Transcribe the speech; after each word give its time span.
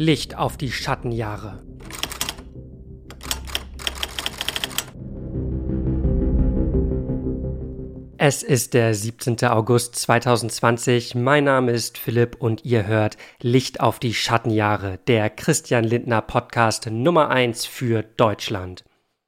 Licht 0.00 0.38
auf 0.38 0.56
die 0.56 0.70
Schattenjahre. 0.70 1.60
Es 8.16 8.44
ist 8.44 8.74
der 8.74 8.94
17. 8.94 9.44
August 9.46 9.96
2020. 9.96 11.16
Mein 11.16 11.42
Name 11.42 11.72
ist 11.72 11.98
Philipp 11.98 12.36
und 12.38 12.64
ihr 12.64 12.86
hört 12.86 13.16
Licht 13.42 13.80
auf 13.80 13.98
die 13.98 14.14
Schattenjahre, 14.14 15.00
der 15.08 15.30
Christian 15.30 15.82
Lindner 15.82 16.22
Podcast 16.22 16.88
Nummer 16.88 17.30
1 17.30 17.66
für 17.66 18.04
Deutschland. 18.04 18.84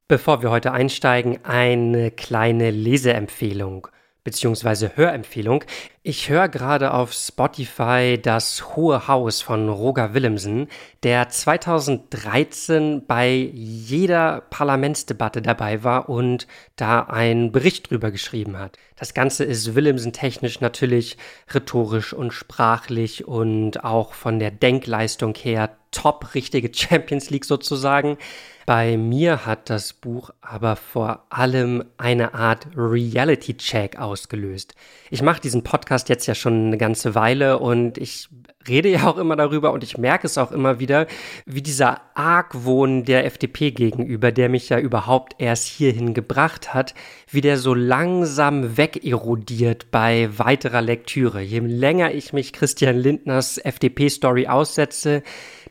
Bevor 0.06 0.40
wir 0.40 0.52
heute 0.52 0.70
einsteigen, 0.70 1.44
eine 1.44 2.12
kleine 2.12 2.70
Leseempfehlung 2.70 3.88
beziehungsweise 4.24 4.96
Hörempfehlung. 4.96 5.64
Ich 6.02 6.30
höre 6.30 6.48
gerade 6.48 6.94
auf 6.94 7.12
Spotify 7.12 8.18
das 8.20 8.74
Hohe 8.74 9.06
Haus 9.06 9.42
von 9.42 9.68
Roger 9.68 10.14
Willemsen, 10.14 10.68
der 11.02 11.28
2013 11.28 13.04
bei 13.06 13.28
jeder 13.28 14.40
Parlamentsdebatte 14.48 15.42
dabei 15.42 15.84
war 15.84 16.08
und 16.08 16.46
da 16.76 17.00
einen 17.02 17.52
Bericht 17.52 17.90
drüber 17.90 18.10
geschrieben 18.10 18.58
hat. 18.58 18.78
Das 19.00 19.14
Ganze 19.14 19.44
ist 19.44 19.74
Willemsen 19.74 20.12
technisch 20.12 20.60
natürlich 20.60 21.16
rhetorisch 21.54 22.12
und 22.12 22.32
sprachlich 22.32 23.26
und 23.26 23.82
auch 23.82 24.12
von 24.12 24.38
der 24.38 24.50
Denkleistung 24.50 25.34
her 25.34 25.70
top 25.90 26.34
richtige 26.34 26.70
Champions 26.74 27.30
League 27.30 27.46
sozusagen. 27.46 28.18
Bei 28.66 28.98
mir 28.98 29.46
hat 29.46 29.70
das 29.70 29.94
Buch 29.94 30.30
aber 30.42 30.76
vor 30.76 31.24
allem 31.30 31.82
eine 31.96 32.34
Art 32.34 32.68
Reality-Check 32.76 33.98
ausgelöst. 33.98 34.74
Ich 35.10 35.22
mache 35.22 35.40
diesen 35.40 35.64
Podcast 35.64 36.10
jetzt 36.10 36.26
ja 36.26 36.34
schon 36.34 36.66
eine 36.66 36.78
ganze 36.78 37.14
Weile 37.14 37.58
und 37.58 37.96
ich 37.96 38.28
rede 38.68 38.90
ja 38.90 39.06
auch 39.06 39.16
immer 39.16 39.36
darüber 39.36 39.72
und 39.72 39.82
ich 39.82 39.96
merke 39.96 40.26
es 40.26 40.36
auch 40.36 40.52
immer 40.52 40.78
wieder, 40.78 41.06
wie 41.46 41.62
dieser 41.62 42.00
Argwohn 42.14 43.04
der 43.04 43.24
FDP 43.24 43.70
gegenüber, 43.70 44.32
der 44.32 44.48
mich 44.48 44.68
ja 44.68 44.78
überhaupt 44.78 45.34
erst 45.38 45.66
hierhin 45.66 46.12
gebracht 46.12 46.74
hat, 46.74 46.94
wie 47.28 47.40
der 47.40 47.56
so 47.56 47.74
langsam 47.74 48.76
wegerodiert 48.94 49.90
bei 49.90 50.28
weiterer 50.36 50.82
Lektüre. 50.82 51.40
Je 51.40 51.60
länger 51.60 52.12
ich 52.12 52.32
mich 52.32 52.52
Christian 52.52 52.96
Lindners 52.96 53.58
FDP-Story 53.58 54.46
aussetze, 54.46 55.22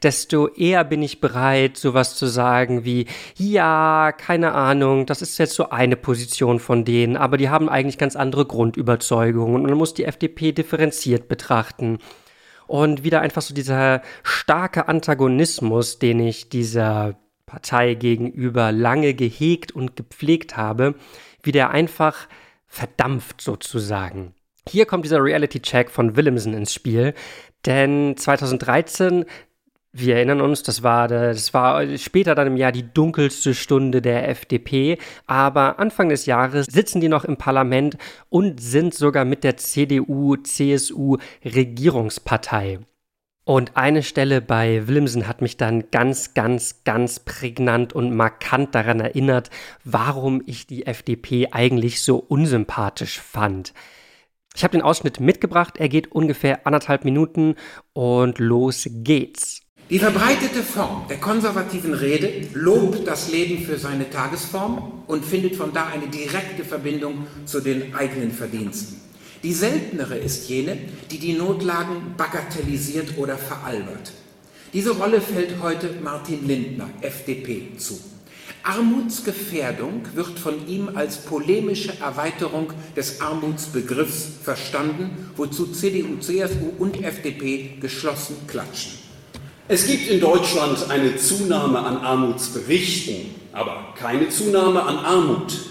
desto 0.01 0.47
eher 0.47 0.83
bin 0.83 1.01
ich 1.01 1.19
bereit, 1.19 1.77
sowas 1.77 2.15
zu 2.15 2.27
sagen 2.27 2.85
wie, 2.85 3.05
ja, 3.35 4.13
keine 4.17 4.53
Ahnung, 4.53 5.05
das 5.05 5.21
ist 5.21 5.37
jetzt 5.37 5.55
so 5.55 5.69
eine 5.69 5.95
Position 5.95 6.59
von 6.59 6.85
denen, 6.85 7.17
aber 7.17 7.37
die 7.37 7.49
haben 7.49 7.69
eigentlich 7.69 7.97
ganz 7.97 8.15
andere 8.15 8.45
Grundüberzeugungen 8.45 9.55
und 9.55 9.63
man 9.63 9.77
muss 9.77 9.93
die 9.93 10.05
FDP 10.05 10.51
differenziert 10.51 11.27
betrachten. 11.27 11.99
Und 12.67 13.03
wieder 13.03 13.21
einfach 13.21 13.41
so 13.41 13.53
dieser 13.53 14.03
starke 14.23 14.87
Antagonismus, 14.87 15.97
den 15.97 16.19
ich 16.19 16.49
dieser 16.49 17.15
Partei 17.47 17.95
gegenüber 17.95 18.71
lange 18.71 19.15
gehegt 19.15 19.71
und 19.71 19.95
gepflegt 19.95 20.55
habe, 20.55 20.93
wie 21.41 21.51
der 21.51 21.71
einfach 21.71 22.27
verdampft 22.69 23.41
sozusagen. 23.41 24.33
Hier 24.67 24.85
kommt 24.85 25.03
dieser 25.03 25.21
Reality-Check 25.21 25.89
von 25.89 26.15
Willemsen 26.15 26.53
ins 26.53 26.73
Spiel, 26.73 27.13
denn 27.65 28.15
2013 28.15 29.25
wir 29.91 30.17
erinnern 30.17 30.41
uns, 30.41 30.61
das 30.61 30.83
war, 30.83 31.07
das 31.07 31.53
war 31.53 31.97
später 31.97 32.35
dann 32.35 32.47
im 32.47 32.57
Jahr 32.57 32.71
die 32.71 32.93
dunkelste 32.93 33.55
Stunde 33.55 34.01
der 34.01 34.29
FDP, 34.29 34.99
aber 35.25 35.79
Anfang 35.79 36.09
des 36.09 36.27
Jahres 36.27 36.67
sitzen 36.67 37.01
die 37.01 37.09
noch 37.09 37.25
im 37.25 37.37
Parlament 37.37 37.97
und 38.29 38.61
sind 38.61 38.93
sogar 38.93 39.25
mit 39.25 39.43
der 39.43 39.57
CDU, 39.57 40.35
CSU 40.35 41.17
Regierungspartei. 41.43 42.79
Und 43.49 43.75
eine 43.75 44.03
Stelle 44.03 44.41
bei 44.41 44.87
Willemsen 44.87 45.27
hat 45.27 45.41
mich 45.41 45.57
dann 45.57 45.89
ganz, 45.89 46.35
ganz, 46.35 46.83
ganz 46.83 47.19
prägnant 47.19 47.93
und 47.93 48.15
markant 48.15 48.75
daran 48.75 48.99
erinnert, 48.99 49.49
warum 49.83 50.43
ich 50.45 50.67
die 50.67 50.85
FDP 50.85 51.47
eigentlich 51.51 52.03
so 52.03 52.17
unsympathisch 52.17 53.19
fand. 53.19 53.73
Ich 54.55 54.63
habe 54.63 54.73
den 54.73 54.83
Ausschnitt 54.83 55.19
mitgebracht, 55.19 55.77
er 55.79 55.89
geht 55.89 56.11
ungefähr 56.11 56.67
anderthalb 56.67 57.05
Minuten 57.05 57.55
und 57.93 58.37
los 58.37 58.87
geht's. 58.87 59.61
Die 59.89 59.97
verbreitete 59.97 60.61
Form 60.61 61.07
der 61.09 61.17
konservativen 61.17 61.95
Rede 61.95 62.49
lobt 62.53 63.07
das 63.07 63.31
Leben 63.31 63.63
für 63.63 63.79
seine 63.79 64.11
Tagesform 64.11 65.05
und 65.07 65.25
findet 65.25 65.55
von 65.55 65.73
da 65.73 65.87
eine 65.87 66.05
direkte 66.05 66.63
Verbindung 66.63 67.25
zu 67.45 67.61
den 67.61 67.95
eigenen 67.95 68.29
Verdiensten. 68.29 69.08
Die 69.41 69.53
seltenere 69.53 70.17
ist 70.17 70.49
jene, 70.49 70.77
die 71.09 71.17
die 71.17 71.33
Notlagen 71.33 72.15
bagatellisiert 72.17 73.17
oder 73.17 73.37
veralbert. 73.37 74.11
Diese 74.73 74.91
Rolle 74.91 75.21
fällt 75.21 75.61
heute 75.61 75.95
Martin 76.03 76.45
Lindner, 76.45 76.89
FDP, 77.01 77.77
zu. 77.77 77.99
Armutsgefährdung 78.63 80.01
wird 80.13 80.37
von 80.37 80.67
ihm 80.67 80.89
als 80.93 81.17
polemische 81.17 81.93
Erweiterung 82.01 82.73
des 82.97 83.21
Armutsbegriffs 83.21 84.27
verstanden, 84.43 85.31
wozu 85.37 85.67
CDU, 85.67 86.17
CSU 86.19 86.73
und 86.77 87.01
FDP 87.01 87.77
geschlossen 87.79 88.35
klatschen. 88.47 88.91
Es 89.69 89.87
gibt 89.87 90.09
in 90.09 90.19
Deutschland 90.19 90.89
eine 90.89 91.15
Zunahme 91.15 91.79
an 91.79 91.97
Armutsberichten, 91.97 93.33
aber 93.53 93.93
keine 93.97 94.27
Zunahme 94.29 94.83
an 94.83 94.97
Armut. 94.97 95.68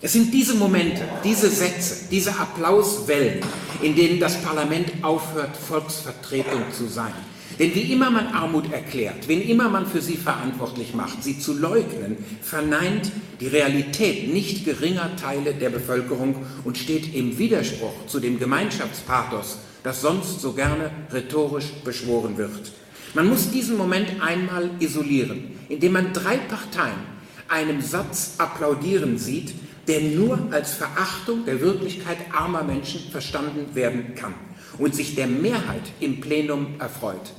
Es 0.00 0.12
sind 0.12 0.32
diese 0.32 0.54
Momente, 0.54 1.02
diese 1.24 1.50
Sätze, 1.50 2.06
diese 2.08 2.30
Applauswellen, 2.30 3.40
in 3.82 3.96
denen 3.96 4.20
das 4.20 4.40
Parlament 4.42 4.92
aufhört, 5.02 5.56
Volksvertretung 5.56 6.62
zu 6.72 6.86
sein. 6.86 7.12
Denn 7.58 7.74
wie 7.74 7.92
immer 7.92 8.08
man 8.08 8.28
Armut 8.28 8.72
erklärt, 8.72 9.26
wen 9.26 9.42
immer 9.42 9.68
man 9.68 9.88
für 9.88 10.00
sie 10.00 10.16
verantwortlich 10.16 10.94
macht, 10.94 11.24
sie 11.24 11.40
zu 11.40 11.52
leugnen, 11.52 12.16
verneint 12.42 13.10
die 13.40 13.48
Realität 13.48 14.32
nicht 14.32 14.64
geringer 14.64 15.16
Teile 15.16 15.52
der 15.54 15.70
Bevölkerung 15.70 16.46
und 16.62 16.78
steht 16.78 17.12
im 17.16 17.36
Widerspruch 17.36 18.06
zu 18.06 18.20
dem 18.20 18.38
Gemeinschaftspathos, 18.38 19.58
das 19.82 20.00
sonst 20.00 20.40
so 20.40 20.52
gerne 20.52 20.92
rhetorisch 21.12 21.72
beschworen 21.84 22.38
wird. 22.38 22.70
Man 23.14 23.28
muss 23.28 23.50
diesen 23.50 23.76
Moment 23.76 24.22
einmal 24.22 24.70
isolieren, 24.78 25.58
indem 25.68 25.94
man 25.94 26.12
drei 26.12 26.36
Parteien 26.36 27.18
einem 27.48 27.80
Satz 27.80 28.34
applaudieren 28.38 29.18
sieht, 29.18 29.54
der 29.88 30.02
nur 30.02 30.38
als 30.50 30.74
Verachtung 30.74 31.44
der 31.46 31.60
Wirklichkeit 31.60 32.18
armer 32.32 32.62
Menschen 32.62 33.10
verstanden 33.10 33.74
werden 33.74 34.14
kann 34.14 34.34
und 34.78 34.94
sich 34.94 35.14
der 35.14 35.26
Mehrheit 35.26 35.82
im 35.98 36.20
Plenum 36.20 36.74
erfreut. 36.78 37.32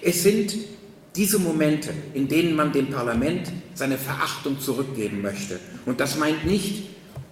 Es 0.00 0.22
sind 0.22 0.54
diese 1.16 1.40
Momente, 1.40 1.90
in 2.14 2.28
denen 2.28 2.54
man 2.54 2.72
dem 2.72 2.90
Parlament 2.90 3.50
seine 3.74 3.98
Verachtung 3.98 4.60
zurückgeben 4.60 5.20
möchte. 5.20 5.58
Und 5.84 6.00
das 6.00 6.16
meint 6.16 6.46
nicht 6.46 6.88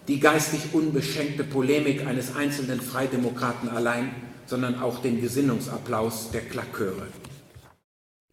die 0.09 0.19
geistig 0.19 0.61
unbeschenkte 0.73 1.45
Polemik 1.45 2.07
eines 2.07 2.35
einzelnen 2.35 2.81
Freidemokraten 2.81 3.69
allein, 3.69 4.11
sondern 4.47 4.81
auch 4.81 5.01
den 5.01 5.21
Gesinnungsapplaus 5.21 6.31
der 6.33 6.41
Klaköre. 6.41 7.07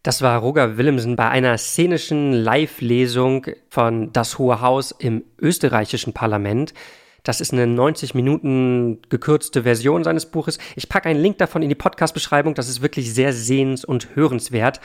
Das 0.05 0.21
war 0.21 0.37
Roger 0.37 0.77
Willemsen 0.77 1.15
bei 1.15 1.29
einer 1.29 1.57
szenischen 1.57 2.31
Live-Lesung 2.31 3.47
von 3.71 4.13
Das 4.13 4.37
Hohe 4.37 4.61
Haus 4.61 4.91
im 4.91 5.23
österreichischen 5.41 6.13
Parlament. 6.13 6.75
Das 7.23 7.41
ist 7.41 7.53
eine 7.53 7.65
90 7.65 8.13
Minuten 8.13 8.99
gekürzte 9.09 9.63
Version 9.63 10.03
seines 10.03 10.27
Buches. 10.27 10.59
Ich 10.75 10.89
packe 10.89 11.09
einen 11.09 11.19
Link 11.19 11.39
davon 11.39 11.63
in 11.63 11.69
die 11.69 11.75
Podcast-Beschreibung. 11.75 12.53
Das 12.53 12.69
ist 12.69 12.83
wirklich 12.83 13.15
sehr 13.15 13.33
sehens- 13.33 13.83
und 13.83 14.09
hörenswert. 14.13 14.79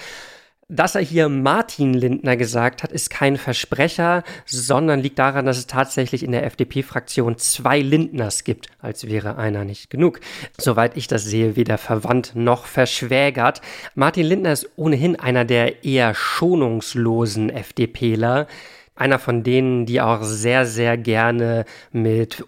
Dass 0.73 0.95
er 0.95 1.01
hier 1.01 1.29
Martin 1.29 1.95
Lindner 1.95 2.37
gesagt 2.37 2.85
hat, 2.85 2.93
ist 2.93 3.11
kein 3.11 3.37
Versprecher, 3.37 4.23
sondern 4.47 5.01
liegt 5.01 5.19
daran, 5.19 5.45
dass 5.45 5.59
es 5.59 5.67
tatsächlich 5.67 6.23
in 6.23 6.31
der 6.31 6.47
FDP-Fraktion 6.47 7.39
zwei 7.39 7.81
Lindners 7.81 8.45
gibt, 8.45 8.69
als 8.79 9.09
wäre 9.09 9.37
einer 9.37 9.65
nicht 9.65 9.91
genug. 9.91 10.21
Soweit 10.57 10.97
ich 10.97 11.09
das 11.09 11.25
sehe, 11.25 11.57
weder 11.57 11.77
verwandt 11.77 12.37
noch 12.37 12.67
verschwägert. 12.67 13.61
Martin 13.97 14.25
Lindner 14.25 14.53
ist 14.53 14.71
ohnehin 14.77 15.19
einer 15.19 15.45
der 15.45 15.85
eher 15.85 16.15
schonungslosen 16.15 17.51
FDPler. 17.51 18.47
Einer 18.95 19.19
von 19.19 19.43
denen, 19.43 19.87
die 19.87 20.01
auch 20.01 20.23
sehr, 20.23 20.67
sehr 20.67 20.97
gerne 20.97 21.65
mit, 21.91 22.45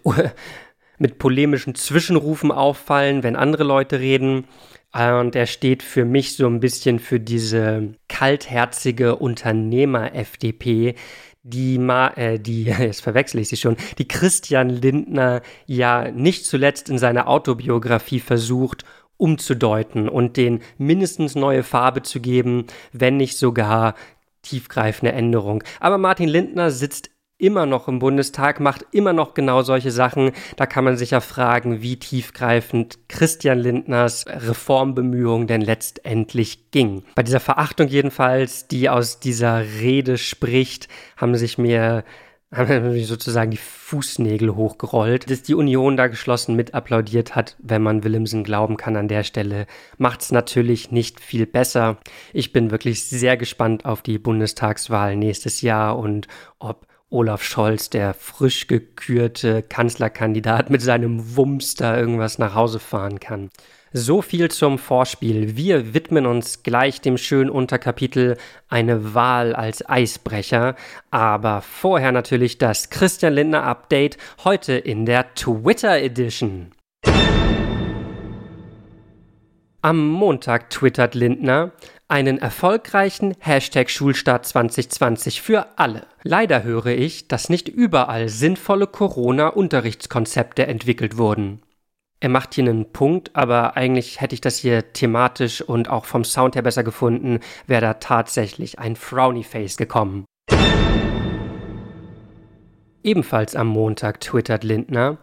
mit 0.97 1.17
polemischen 1.17 1.75
Zwischenrufen 1.75 2.53
auffallen, 2.53 3.21
wenn 3.21 3.35
andere 3.35 3.65
Leute 3.65 3.99
reden. 3.99 4.47
Und 4.93 5.35
er 5.35 5.47
steht 5.47 5.81
für 5.81 6.05
mich 6.05 6.35
so 6.35 6.45
ein 6.45 6.59
bisschen 6.59 6.99
für 6.99 7.19
diese 7.19 7.95
kaltherzige 8.07 9.15
Unternehmer-FDP, 9.15 10.95
die, 11.41 11.77
Ma 11.77 12.09
äh, 12.15 12.39
die, 12.39 12.63
jetzt 12.79 13.01
verwechsel 13.01 13.41
ich 13.41 13.49
sie 13.49 13.57
schon, 13.57 13.75
die 13.97 14.07
Christian 14.07 14.69
Lindner 14.69 15.41
ja 15.65 16.11
nicht 16.11 16.45
zuletzt 16.45 16.89
in 16.89 16.97
seiner 16.97 17.27
Autobiografie 17.27 18.19
versucht 18.19 18.85
umzudeuten 19.17 20.09
und 20.09 20.37
den 20.37 20.61
mindestens 20.77 21.35
neue 21.35 21.63
Farbe 21.63 22.01
zu 22.01 22.19
geben, 22.19 22.65
wenn 22.91 23.17
nicht 23.17 23.37
sogar 23.37 23.95
tiefgreifende 24.41 25.13
Änderung. 25.13 25.63
Aber 25.79 25.97
Martin 25.97 26.27
Lindner 26.27 26.71
sitzt 26.71 27.09
immer 27.43 27.65
noch 27.65 27.89
im 27.89 27.99
Bundestag, 27.99 28.61
macht 28.61 28.85
immer 28.91 29.11
noch 29.11 29.33
genau 29.33 29.63
solche 29.63 29.91
Sachen. 29.91 30.31
Da 30.55 30.65
kann 30.65 30.85
man 30.85 30.95
sich 30.95 31.11
ja 31.11 31.19
fragen, 31.19 31.81
wie 31.81 31.97
tiefgreifend 31.97 32.97
Christian 33.09 33.59
Lindners 33.59 34.25
Reformbemühungen 34.27 35.45
denn 35.45 35.61
letztendlich 35.61 36.71
ging. 36.71 37.03
Bei 37.15 37.23
dieser 37.23 37.41
Verachtung 37.41 37.89
jedenfalls, 37.89 38.69
die 38.69 38.89
aus 38.89 39.19
dieser 39.19 39.59
Rede 39.59 40.17
spricht, 40.17 40.87
haben 41.17 41.35
sich 41.35 41.57
mir 41.57 42.05
sozusagen 43.01 43.49
die 43.49 43.57
Fußnägel 43.57 44.55
hochgerollt, 44.55 45.27
dass 45.27 45.41
die 45.41 45.55
Union 45.55 45.97
da 45.97 46.05
geschlossen 46.05 46.55
mit 46.55 46.75
applaudiert 46.75 47.35
hat, 47.35 47.57
wenn 47.57 47.81
man 47.81 48.03
Willemsen 48.03 48.43
glauben 48.43 48.77
kann 48.77 48.95
an 48.95 49.07
der 49.07 49.23
Stelle, 49.23 49.65
macht's 49.97 50.31
natürlich 50.31 50.91
nicht 50.91 51.19
viel 51.19 51.47
besser. 51.47 51.97
Ich 52.31 52.53
bin 52.53 52.69
wirklich 52.69 53.05
sehr 53.05 53.37
gespannt 53.37 53.85
auf 53.85 54.03
die 54.03 54.19
Bundestagswahl 54.19 55.15
nächstes 55.15 55.61
Jahr 55.61 55.97
und 55.97 56.27
ob 56.59 56.85
Olaf 57.13 57.43
Scholz, 57.43 57.91
der 57.91 58.15
frisch 58.15 58.65
gekürte 58.65 59.61
Kanzlerkandidat, 59.61 60.71
mit 60.71 60.81
seinem 60.81 61.37
Wumms 61.37 61.75
da 61.75 61.95
irgendwas 61.95 62.39
nach 62.39 62.55
Hause 62.55 62.79
fahren 62.79 63.19
kann. 63.19 63.51
So 63.91 64.23
viel 64.23 64.49
zum 64.49 64.79
Vorspiel. 64.79 65.55
Wir 65.55 65.93
widmen 65.93 66.25
uns 66.25 66.63
gleich 66.63 67.01
dem 67.01 67.17
schönen 67.17 67.51
Unterkapitel 67.51 68.37
Eine 68.67 69.13
Wahl 69.13 69.53
als 69.53 69.87
Eisbrecher. 69.87 70.75
Aber 71.11 71.61
vorher 71.61 72.11
natürlich 72.11 72.57
das 72.57 72.89
Christian 72.89 73.33
Lindner 73.33 73.63
Update 73.63 74.17
heute 74.43 74.73
in 74.73 75.05
der 75.05 75.35
Twitter 75.35 76.01
Edition. 76.01 76.71
Am 79.83 80.07
Montag 80.07 80.71
twittert 80.71 81.13
Lindner 81.13 81.73
einen 82.13 82.37
erfolgreichen 82.37 83.33
Hashtag 83.39 83.89
Schulstart 83.89 84.45
2020 84.45 85.41
für 85.41 85.79
alle. 85.79 86.05
Leider 86.21 86.61
höre 86.61 86.85
ich, 86.85 87.27
dass 87.27 87.49
nicht 87.49 87.67
überall 87.67 88.29
sinnvolle 88.29 88.85
Corona-Unterrichtskonzepte 88.85 90.67
entwickelt 90.67 91.17
wurden. 91.17 91.63
Er 92.19 92.29
macht 92.29 92.53
hier 92.53 92.65
einen 92.65 92.91
Punkt, 92.91 93.35
aber 93.35 93.77
eigentlich 93.77 94.21
hätte 94.21 94.35
ich 94.35 94.41
das 94.41 94.59
hier 94.59 94.93
thematisch 94.93 95.63
und 95.63 95.89
auch 95.89 96.05
vom 96.05 96.23
Sound 96.23 96.53
her 96.53 96.61
besser 96.61 96.83
gefunden, 96.83 97.39
wäre 97.65 97.81
da 97.81 97.93
tatsächlich 97.95 98.77
ein 98.77 98.95
Frowny-Face 98.95 99.77
gekommen. 99.77 100.25
Ebenfalls 103.01 103.55
am 103.55 103.67
Montag 103.67 104.21
twittert 104.21 104.63
Lindner, 104.63 105.17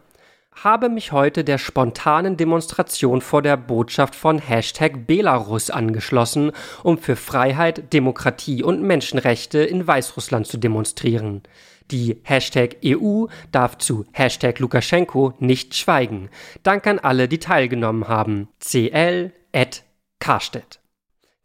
habe 0.53 0.89
mich 0.89 1.13
heute 1.13 1.45
der 1.45 1.59
spontanen 1.59 2.37
Demonstration 2.37 3.21
vor 3.21 3.43
der 3.43 3.57
Botschaft 3.57 4.15
von 4.15 4.39
Hashtag 4.39 5.07
Belarus 5.07 5.71
angeschlossen, 5.71 6.53
um 6.83 6.99
für 6.99 7.17
Freiheit, 7.17 7.93
Demokratie 7.93 8.63
und 8.63 8.83
Menschenrechte 8.83 9.61
in 9.61 9.87
Weißrussland 9.87 10.47
zu 10.47 10.59
demonstrieren. 10.59 11.43
Die 11.91 12.21
Hashtag 12.23 12.77
EU 12.85 13.27
darf 13.53 13.79
zu 13.79 14.05
Hashtag 14.13 14.59
Lukaschenko 14.59 15.35
nicht 15.39 15.75
schweigen. 15.75 16.29
Dank 16.63 16.87
an 16.87 16.99
alle, 16.99 17.27
die 17.27 17.39
teilgenommen 17.39 18.07
haben. 18.07 18.49
CL 18.61 19.33
at 19.53 19.83
Karstedt. 20.21 20.80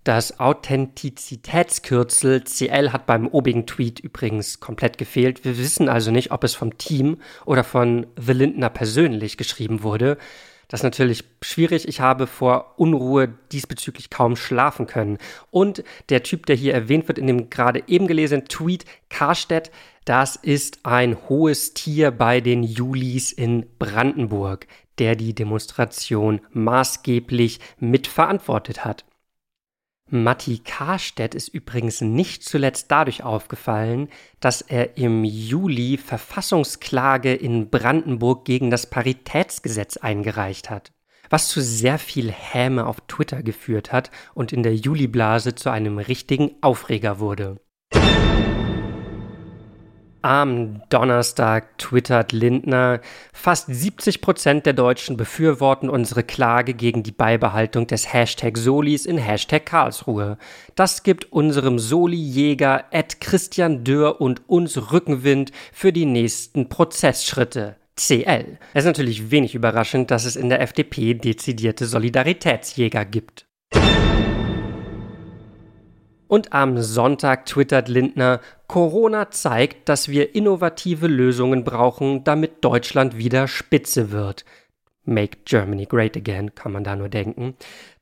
Das 0.06 0.40
Authentizitätskürzel 0.40 2.44
CL 2.44 2.94
hat 2.94 3.08
beim 3.08 3.28
obigen 3.28 3.66
Tweet 3.66 4.00
übrigens 4.00 4.60
komplett 4.60 5.00
gefehlt. 5.00 5.44
Wir 5.44 5.58
wissen 5.58 5.90
also 5.90 6.12
nicht, 6.12 6.30
ob 6.30 6.44
es 6.44 6.54
vom 6.54 6.78
Team 6.78 7.18
oder 7.44 7.64
von 7.64 8.06
The 8.16 8.34
Lindner 8.34 8.70
persönlich 8.70 9.36
geschrieben 9.36 9.82
wurde. 9.82 10.20
Das 10.68 10.82
ist 10.82 10.84
natürlich 10.84 11.24
schwierig. 11.42 11.88
Ich 11.88 12.02
habe 12.02 12.28
vor 12.28 12.76
Unruhe 12.78 13.34
diesbezüglich 13.52 14.12
kaum 14.12 14.36
schlafen 14.36 14.86
können. 14.86 15.18
Und 15.50 15.84
der 16.10 16.22
Typ, 16.22 16.46
der 16.46 16.56
hier 16.56 16.76
erwähnt 16.76 17.08
wird 17.08 17.18
in 17.18 17.26
dem 17.26 17.50
gerade 17.50 17.82
eben 17.88 18.06
gelesenen 18.06 18.46
Tweet, 18.46 18.86
Karstedt, 19.10 19.72
das 20.06 20.36
ist 20.36 20.82
ein 20.84 21.18
hohes 21.30 21.74
Tier 21.74 22.12
bei 22.12 22.42
den 22.42 22.62
Julis 22.62 23.32
in 23.32 23.66
Brandenburg, 23.80 24.68
der 25.00 25.16
die 25.16 25.34
Demonstration 25.34 26.42
maßgeblich 26.52 27.60
mitverantwortet 27.80 28.86
hat. 28.86 29.04
Matti 30.12 30.60
Karstedt 30.60 31.34
ist 31.34 31.48
übrigens 31.48 32.02
nicht 32.02 32.44
zuletzt 32.44 32.92
dadurch 32.92 33.24
aufgefallen, 33.24 34.10
dass 34.40 34.62
er 34.62 34.98
im 34.98 35.24
Juli 35.24 35.98
Verfassungsklage 35.98 37.34
in 37.34 37.72
Brandenburg 37.72 38.46
gegen 38.46 38.70
das 38.70 38.88
Paritätsgesetz 38.88 39.98
eingereicht 39.98 40.70
hat, 40.70 40.94
was 41.32 41.48
zu 41.48 41.60
sehr 41.60 41.98
viel 41.98 42.32
Häme 42.32 42.86
auf 42.86 43.02
Twitter 43.08 43.42
geführt 43.42 43.92
hat 43.92 44.12
und 44.36 44.54
in 44.54 44.62
der 44.62 44.76
Juliblase 44.76 45.56
zu 45.56 45.72
einem 45.72 45.98
richtigen 45.98 46.52
Aufreger 46.62 47.18
wurde. 47.18 47.60
Am 50.26 50.82
Donnerstag 50.90 51.78
twittert 51.78 52.32
Lindner, 52.32 53.00
fast 53.32 53.68
70 53.68 54.22
Prozent 54.22 54.66
der 54.66 54.74
Deutschen 54.74 55.18
befürworten 55.18 55.88
unsere 55.88 56.24
Klage 56.24 56.74
gegen 56.74 57.04
die 57.04 57.12
Beibehaltung 57.12 57.86
des 57.86 58.12
Hashtag 58.12 58.58
Solis 58.58 59.06
in 59.06 59.20
Hashtag 59.20 59.68
Karlsruhe. 59.68 60.40
Das 60.74 61.04
gibt 61.04 61.32
unserem 61.32 61.78
Soli-Jäger 61.78 62.86
Ed 62.90 63.22
Christian 63.22 63.84
Dürr 63.84 64.20
und 64.20 64.50
uns 64.50 64.92
Rückenwind 64.92 65.52
für 65.72 65.94
die 65.94 66.08
nächsten 66.08 66.70
Prozessschritte. 66.70 67.76
CL. 67.96 68.58
Es 68.74 68.80
ist 68.80 68.88
natürlich 68.88 69.30
wenig 69.30 69.54
überraschend, 69.54 70.10
dass 70.10 70.26
es 70.26 70.36
in 70.36 70.50
der 70.50 70.60
FDP 70.60 71.14
dezidierte 71.14 71.86
Solidaritätsjäger 71.86 73.06
gibt. 73.06 73.46
Und 76.36 76.52
am 76.52 76.82
Sonntag 76.82 77.46
twittert 77.46 77.88
Lindner, 77.88 78.42
Corona 78.68 79.32
zeigt, 79.32 79.88
dass 79.88 80.10
wir 80.10 80.36
innovative 80.36 81.08
Lösungen 81.08 81.64
brauchen, 81.64 82.26
damit 82.26 82.62
Deutschland 82.62 83.18
wieder 83.18 83.48
Spitze 83.48 84.12
wird. 84.12 84.44
Make 85.06 85.38
Germany 85.46 85.86
Great 85.86 86.18
Again, 86.18 86.54
kann 86.54 86.74
man 86.74 86.84
da 86.84 86.98
nur 86.98 87.08
denken. 87.08 87.56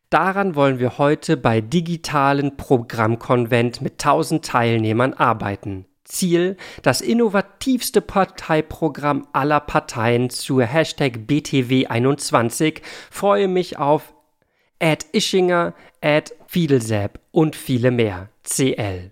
Daran 0.09 0.55
wollen 0.55 0.79
wir 0.79 0.97
heute 0.97 1.37
bei 1.37 1.61
digitalen 1.61 2.57
Programmkonvent 2.57 3.81
mit 3.81 4.03
1000 4.03 4.43
Teilnehmern 4.43 5.13
arbeiten. 5.13 5.85
Ziel, 6.03 6.57
das 6.81 7.01
innovativste 7.01 8.01
Parteiprogramm 8.01 9.27
aller 9.31 9.59
Parteien 9.59 10.31
zur 10.31 10.63
Hashtag 10.63 11.19
BTW21. 11.27 12.81
Freue 13.11 13.47
mich 13.47 13.77
auf 13.77 14.11
Ed 14.79 15.05
Ischinger, 15.11 15.75
Ed 16.01 16.33
Fiedelsepp 16.53 17.19
und 17.31 17.55
viele 17.55 17.89
mehr. 17.89 18.29
CL. 18.43 19.11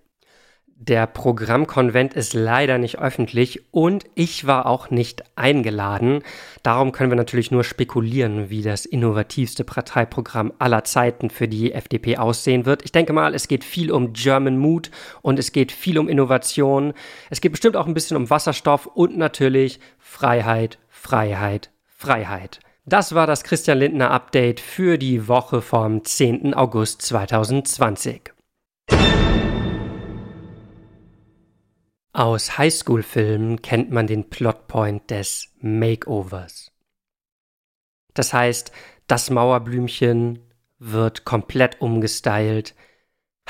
Der 0.76 1.08
Programmkonvent 1.08 2.14
ist 2.14 2.36
leider 2.36 2.78
nicht 2.78 3.00
öffentlich 3.00 3.64
und 3.72 4.04
ich 4.14 4.46
war 4.46 4.68
auch 4.68 4.92
nicht 4.92 5.24
eingeladen. 5.36 6.22
Darum 6.62 6.92
können 6.92 7.10
wir 7.10 7.16
natürlich 7.16 7.50
nur 7.50 7.64
spekulieren, 7.64 8.52
wie 8.52 8.62
das 8.62 8.86
innovativste 8.86 9.64
Parteiprogramm 9.64 10.54
aller 10.60 10.84
Zeiten 10.84 11.32
für 11.32 11.48
die 11.48 11.72
FDP 11.72 12.18
aussehen 12.18 12.68
wird. 12.68 12.86
Ich 12.86 12.92
denke 12.92 13.12
mal, 13.12 13.34
es 13.34 13.48
geht 13.48 13.64
viel 13.64 13.92
um 13.92 14.14
German 14.14 14.60
Mood 14.60 14.92
und 15.24 15.40
es 15.40 15.52
geht 15.52 15.72
viel 15.72 15.98
um 15.98 16.08
Innovation. 16.08 16.94
Es 17.32 17.42
geht 17.42 17.54
bestimmt 17.54 17.76
auch 17.76 17.88
ein 17.88 17.96
bisschen 17.96 18.18
um 18.18 18.30
Wasserstoff 18.30 18.86
und 18.86 19.18
natürlich 19.18 19.80
Freiheit, 19.98 20.78
Freiheit, 20.90 21.72
Freiheit. 21.88 22.60
Das 22.86 23.14
war 23.14 23.28
das 23.28 23.44
Christian 23.44 23.78
Lindner 23.78 24.10
Update 24.10 24.60
für 24.60 24.98
die 24.98 25.28
Woche 25.28 25.62
vom 25.62 26.04
10. 26.04 26.56
August 26.56 27.04
2020. 27.04 28.34
Aus 32.12 32.58
Highschool-Filmen 32.58 33.62
kennt 33.62 33.92
man 33.92 34.08
den 34.08 34.32
Plotpoint 34.32 35.12
des 35.12 35.54
Makeovers. 35.60 36.72
Das 38.16 38.34
heißt, 38.34 38.72
das 39.06 39.30
Mauerblümchen 39.30 40.40
wird 40.80 41.24
komplett 41.24 41.82
umgestylt, 41.82 42.74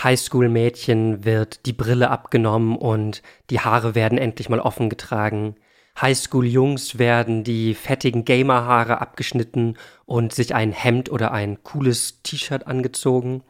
Highschool-Mädchen 0.03 1.23
wird 1.23 1.65
die 1.65 1.73
Brille 1.73 2.09
abgenommen 2.09 2.75
und 2.75 3.23
die 3.50 3.61
Haare 3.61 3.95
werden 3.95 4.17
endlich 4.17 4.50
mal 4.50 4.59
offen 4.59 4.89
getragen. 4.89 5.55
Highschool-Jungs 6.00 6.98
werden 6.98 7.43
die 7.43 7.75
fettigen 7.75 8.25
Gamer-Haare 8.25 9.01
abgeschnitten 9.01 9.77
und 10.05 10.33
sich 10.33 10.55
ein 10.55 10.71
Hemd 10.71 11.12
oder 11.12 11.31
ein 11.31 11.63
cooles 11.63 12.21
T-Shirt 12.24 12.67
angezogen. 12.67 13.43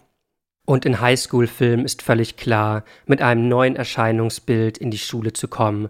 Und 0.65 0.85
in 0.85 1.01
Highschool-Filmen 1.01 1.85
ist 1.85 2.01
völlig 2.01 2.37
klar, 2.37 2.83
mit 3.05 3.21
einem 3.21 3.47
neuen 3.47 3.75
Erscheinungsbild 3.75 4.77
in 4.77 4.91
die 4.91 4.97
Schule 4.97 5.33
zu 5.33 5.47
kommen, 5.47 5.89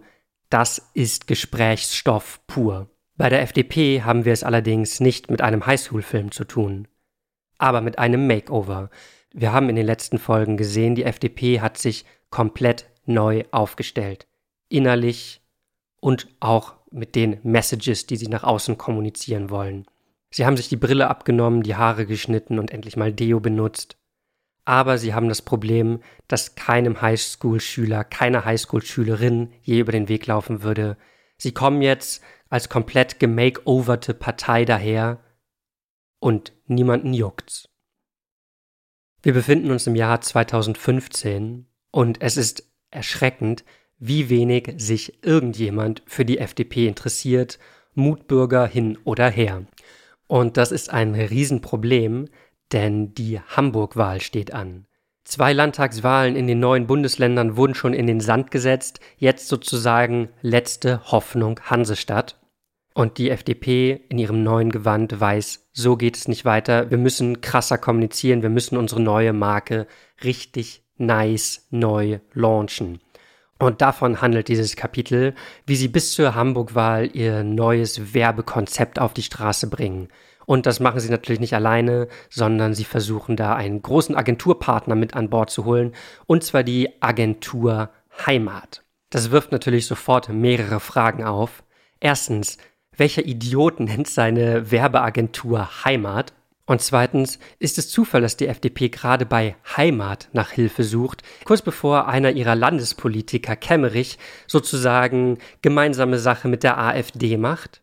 das 0.50 0.90
ist 0.94 1.28
Gesprächsstoff 1.28 2.42
pur. 2.46 2.90
Bei 3.16 3.30
der 3.30 3.42
FDP 3.42 4.02
haben 4.04 4.26
wir 4.26 4.34
es 4.34 4.44
allerdings 4.44 5.00
nicht 5.00 5.30
mit 5.32 5.42
einem 5.42 5.66
Highschool-Film 5.66 6.32
zu 6.32 6.44
tun, 6.44 6.88
aber 7.58 7.82
mit 7.82 8.00
einem 8.00 8.28
Makeover. 8.28 8.90
Wir 9.34 9.54
haben 9.54 9.70
in 9.70 9.76
den 9.76 9.86
letzten 9.86 10.18
Folgen 10.18 10.58
gesehen, 10.58 10.96
die 10.96 11.04
FDP 11.04 11.62
hat 11.62 11.78
sich 11.78 12.06
komplett 12.30 12.86
neu 13.06 13.44
aufgestellt. 13.52 14.28
Innerlich 14.68 15.41
und 16.02 16.28
auch 16.42 16.74
mit 16.92 17.16
den 17.16 17.40
Messages, 17.44 18.06
die 18.06 18.18
sie 18.18 18.28
nach 18.28 18.44
außen 18.44 18.78
kommunizieren 18.78 19.50
wollen. 19.50 19.86
Sie 20.30 20.46
haben 20.46 20.58
sich 20.58 20.68
die 20.68 20.78
Brille 20.78 21.10
abgenommen, 21.10 21.64
die 21.64 21.76
Haare 21.76 22.06
geschnitten 22.06 22.60
und 22.60 22.72
endlich 22.72 22.98
mal 22.98 23.14
Deo 23.14 23.40
benutzt. 23.40 23.98
aber 24.64 24.98
sie 24.98 25.14
haben 25.14 25.28
das 25.28 25.42
Problem, 25.42 26.02
dass 26.28 26.56
keinem 26.56 27.02
Highschool-Schüler, 27.02 28.04
keiner 28.04 28.46
Highschool-Schülerin 28.46 29.52
je 29.64 29.80
über 29.80 29.92
den 29.92 30.08
Weg 30.08 30.28
laufen 30.28 30.62
würde. 30.62 30.98
Sie 31.38 31.52
kommen 31.52 31.82
jetzt 31.82 32.24
als 32.50 32.70
komplett 32.70 33.20
gemakeoverte 33.20 34.14
Partei 34.14 34.66
daher 34.66 35.20
und 36.20 36.54
niemanden 36.68 37.14
juckt's. 37.14 37.70
Wir 39.24 39.34
befinden 39.34 39.72
uns 39.72 39.88
im 39.88 39.96
Jahr 39.96 40.22
2015 40.22 41.68
und 41.92 42.22
es 42.22 42.38
ist 42.38 42.72
erschreckend, 42.92 43.64
wie 44.02 44.30
wenig 44.30 44.74
sich 44.78 45.24
irgendjemand 45.24 46.02
für 46.08 46.26
die 46.26 46.40
FDP 46.40 46.88
interessiert, 46.88 47.60
Mutbürger 47.94 48.66
hin 48.66 48.98
oder 49.04 49.30
her. 49.30 49.64
Und 50.28 50.58
das 50.58 50.72
ist 50.72 50.90
ein 50.90 51.14
Riesenproblem, 51.14 52.28
denn 52.74 53.14
die 53.14 53.40
Hamburg-Wahl 53.40 54.20
steht 54.20 54.54
an. 54.54 54.88
Zwei 55.24 55.54
Landtagswahlen 55.54 56.36
in 56.36 56.48
den 56.48 56.60
neuen 56.60 56.88
Bundesländern 56.88 57.56
wurden 57.58 57.76
schon 57.76 57.94
in 57.94 58.08
den 58.08 58.22
Sand 58.22 58.50
gesetzt, 58.50 59.00
jetzt 59.18 59.48
sozusagen 59.48 60.30
letzte 60.42 61.12
Hoffnung 61.12 61.60
Hansestadt. 61.64 62.40
Und 62.94 63.20
die 63.20 63.30
FDP 63.30 64.02
in 64.10 64.18
ihrem 64.18 64.44
neuen 64.44 64.72
Gewand 64.72 65.18
weiß, 65.18 65.70
so 65.74 65.96
geht 65.96 66.18
es 66.18 66.28
nicht 66.28 66.44
weiter, 66.44 66.90
wir 66.90 66.98
müssen 66.98 67.40
krasser 67.40 67.78
kommunizieren, 67.78 68.42
wir 68.42 68.50
müssen 68.50 68.78
unsere 68.78 69.02
neue 69.02 69.32
Marke 69.32 69.86
richtig 70.24 70.84
nice 70.98 71.68
neu 71.70 72.20
launchen. 72.34 73.00
Und 73.62 73.82
davon 73.82 74.22
handelt 74.22 74.48
dieses 74.48 74.76
Kapitel, 74.76 75.36
wie 75.68 75.76
sie 75.76 75.88
bis 75.88 76.14
zur 76.14 76.34
Hamburg-Wahl 76.34 77.16
ihr 77.16 77.44
neues 77.44 78.14
Werbekonzept 78.16 78.98
auf 78.98 79.14
die 79.14 79.22
Straße 79.22 79.70
bringen. 79.70 80.08
Und 80.48 80.66
das 80.66 80.80
machen 80.80 81.00
sie 81.00 81.12
natürlich 81.12 81.40
nicht 81.40 81.54
alleine, 81.54 82.08
sondern 82.32 82.74
sie 82.74 82.86
versuchen 82.86 83.36
da 83.36 83.54
einen 83.54 83.84
großen 83.84 84.16
Agenturpartner 84.16 84.96
mit 84.96 85.14
an 85.14 85.30
Bord 85.30 85.52
zu 85.52 85.66
holen, 85.66 85.94
und 86.26 86.44
zwar 86.44 86.64
die 86.64 86.90
Agentur 87.04 87.92
Heimat. 88.26 88.84
Das 89.12 89.30
wirft 89.30 89.52
natürlich 89.52 89.86
sofort 89.86 90.30
mehrere 90.30 90.80
Fragen 90.80 91.24
auf. 91.24 91.64
Erstens, 92.00 92.58
welcher 92.98 93.26
Idiot 93.28 93.80
nennt 93.80 94.08
seine 94.08 94.72
Werbeagentur 94.72 95.86
Heimat? 95.86 96.34
Und 96.66 96.82
zweitens, 96.82 97.40
ist 97.60 97.78
es 97.78 97.90
Zufall, 97.90 98.22
dass 98.22 98.38
die 98.38 98.48
FDP 98.48 98.90
gerade 98.90 99.26
bei 99.26 99.56
Heimat 99.76 100.30
nach 100.32 100.52
Hilfe 100.52 100.84
sucht, 100.84 101.24
kurz 101.44 101.62
bevor 101.62 102.08
einer 102.08 102.32
ihrer 102.32 102.56
Landespolitiker 102.56 103.56
Kemmerich 103.56 104.18
sozusagen 104.48 105.38
gemeinsame 105.62 106.20
Sache 106.20 106.48
mit 106.48 106.64
der 106.64 106.78
AfD 106.78 107.38
macht? 107.38 107.82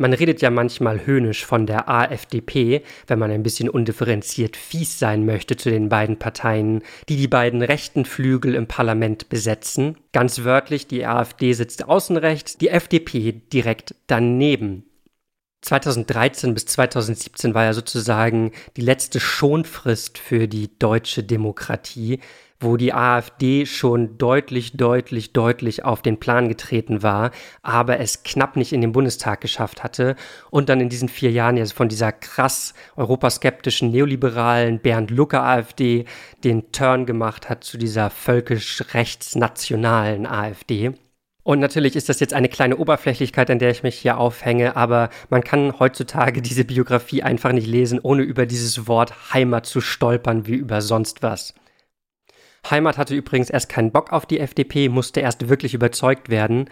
Man 0.00 0.14
redet 0.14 0.40
ja 0.40 0.48
manchmal 0.48 1.04
höhnisch 1.04 1.44
von 1.44 1.66
der 1.66 1.90
AfDP, 1.90 2.80
wenn 3.06 3.18
man 3.18 3.30
ein 3.30 3.42
bisschen 3.42 3.68
undifferenziert 3.68 4.56
fies 4.56 4.98
sein 4.98 5.26
möchte 5.26 5.58
zu 5.58 5.68
den 5.68 5.90
beiden 5.90 6.18
Parteien, 6.18 6.82
die 7.10 7.16
die 7.16 7.28
beiden 7.28 7.60
rechten 7.60 8.06
Flügel 8.06 8.54
im 8.54 8.66
Parlament 8.66 9.28
besetzen. 9.28 9.98
Ganz 10.12 10.42
wörtlich, 10.42 10.86
die 10.86 11.04
AfD 11.04 11.52
sitzt 11.52 11.86
außen 11.86 12.16
rechts, 12.16 12.56
die 12.56 12.68
FDP 12.68 13.32
direkt 13.52 13.94
daneben. 14.06 14.89
2013 15.62 16.54
bis 16.54 16.66
2017 16.66 17.54
war 17.54 17.64
ja 17.64 17.72
sozusagen 17.72 18.52
die 18.76 18.82
letzte 18.82 19.20
Schonfrist 19.20 20.18
für 20.18 20.48
die 20.48 20.70
deutsche 20.78 21.22
Demokratie 21.22 22.20
wo 22.60 22.76
die 22.76 22.92
AfD 22.92 23.64
schon 23.64 24.18
deutlich, 24.18 24.72
deutlich, 24.72 25.32
deutlich 25.32 25.84
auf 25.84 26.02
den 26.02 26.20
Plan 26.20 26.48
getreten 26.48 27.02
war, 27.02 27.30
aber 27.62 27.98
es 28.00 28.22
knapp 28.22 28.56
nicht 28.56 28.72
in 28.72 28.82
den 28.82 28.92
Bundestag 28.92 29.40
geschafft 29.40 29.82
hatte 29.82 30.14
und 30.50 30.68
dann 30.68 30.80
in 30.80 30.90
diesen 30.90 31.08
vier 31.08 31.30
Jahren 31.30 31.56
ja 31.56 31.64
von 31.64 31.88
dieser 31.88 32.12
krass 32.12 32.74
europaskeptischen 32.96 33.90
neoliberalen 33.90 34.78
Bernd 34.78 35.10
Lucke 35.10 35.40
AfD 35.40 36.04
den 36.44 36.70
Turn 36.70 37.06
gemacht 37.06 37.48
hat 37.48 37.64
zu 37.64 37.78
dieser 37.78 38.10
völkisch 38.10 38.84
rechtsnationalen 38.92 40.26
AfD. 40.26 40.92
Und 41.42 41.58
natürlich 41.60 41.96
ist 41.96 42.08
das 42.08 42.20
jetzt 42.20 42.34
eine 42.34 42.48
kleine 42.48 42.76
Oberflächlichkeit, 42.76 43.50
an 43.50 43.58
der 43.58 43.70
ich 43.70 43.82
mich 43.82 43.96
hier 43.96 44.18
aufhänge, 44.18 44.76
aber 44.76 45.10
man 45.30 45.42
kann 45.42 45.78
heutzutage 45.78 46.42
diese 46.42 46.64
Biografie 46.64 47.22
einfach 47.22 47.52
nicht 47.52 47.66
lesen, 47.66 48.00
ohne 48.02 48.22
über 48.22 48.46
dieses 48.46 48.86
Wort 48.86 49.32
Heimat 49.32 49.66
zu 49.66 49.80
stolpern 49.80 50.46
wie 50.46 50.54
über 50.54 50.82
sonst 50.82 51.22
was. 51.22 51.54
Heimat 52.68 52.98
hatte 52.98 53.14
übrigens 53.14 53.48
erst 53.48 53.70
keinen 53.70 53.90
Bock 53.90 54.12
auf 54.12 54.26
die 54.26 54.38
FDP, 54.38 54.88
musste 54.88 55.20
erst 55.20 55.48
wirklich 55.48 55.72
überzeugt 55.72 56.28
werden. 56.28 56.68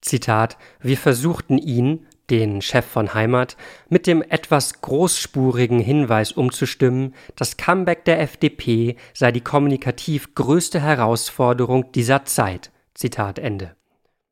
Zitat, 0.00 0.58
wir 0.80 0.96
versuchten 0.96 1.58
ihn, 1.58 2.06
den 2.30 2.60
Chef 2.60 2.84
von 2.84 3.14
Heimat, 3.14 3.56
mit 3.88 4.06
dem 4.06 4.22
etwas 4.22 4.80
großspurigen 4.82 5.78
Hinweis 5.78 6.32
umzustimmen, 6.32 7.14
das 7.36 7.56
Comeback 7.56 8.04
der 8.04 8.20
FDP 8.20 8.96
sei 9.14 9.32
die 9.32 9.40
kommunikativ 9.40 10.34
größte 10.34 10.80
Herausforderung 10.80 11.90
dieser 11.92 12.24
Zeit. 12.24 12.70
Zitat 12.94 13.38
Ende. 13.38 13.77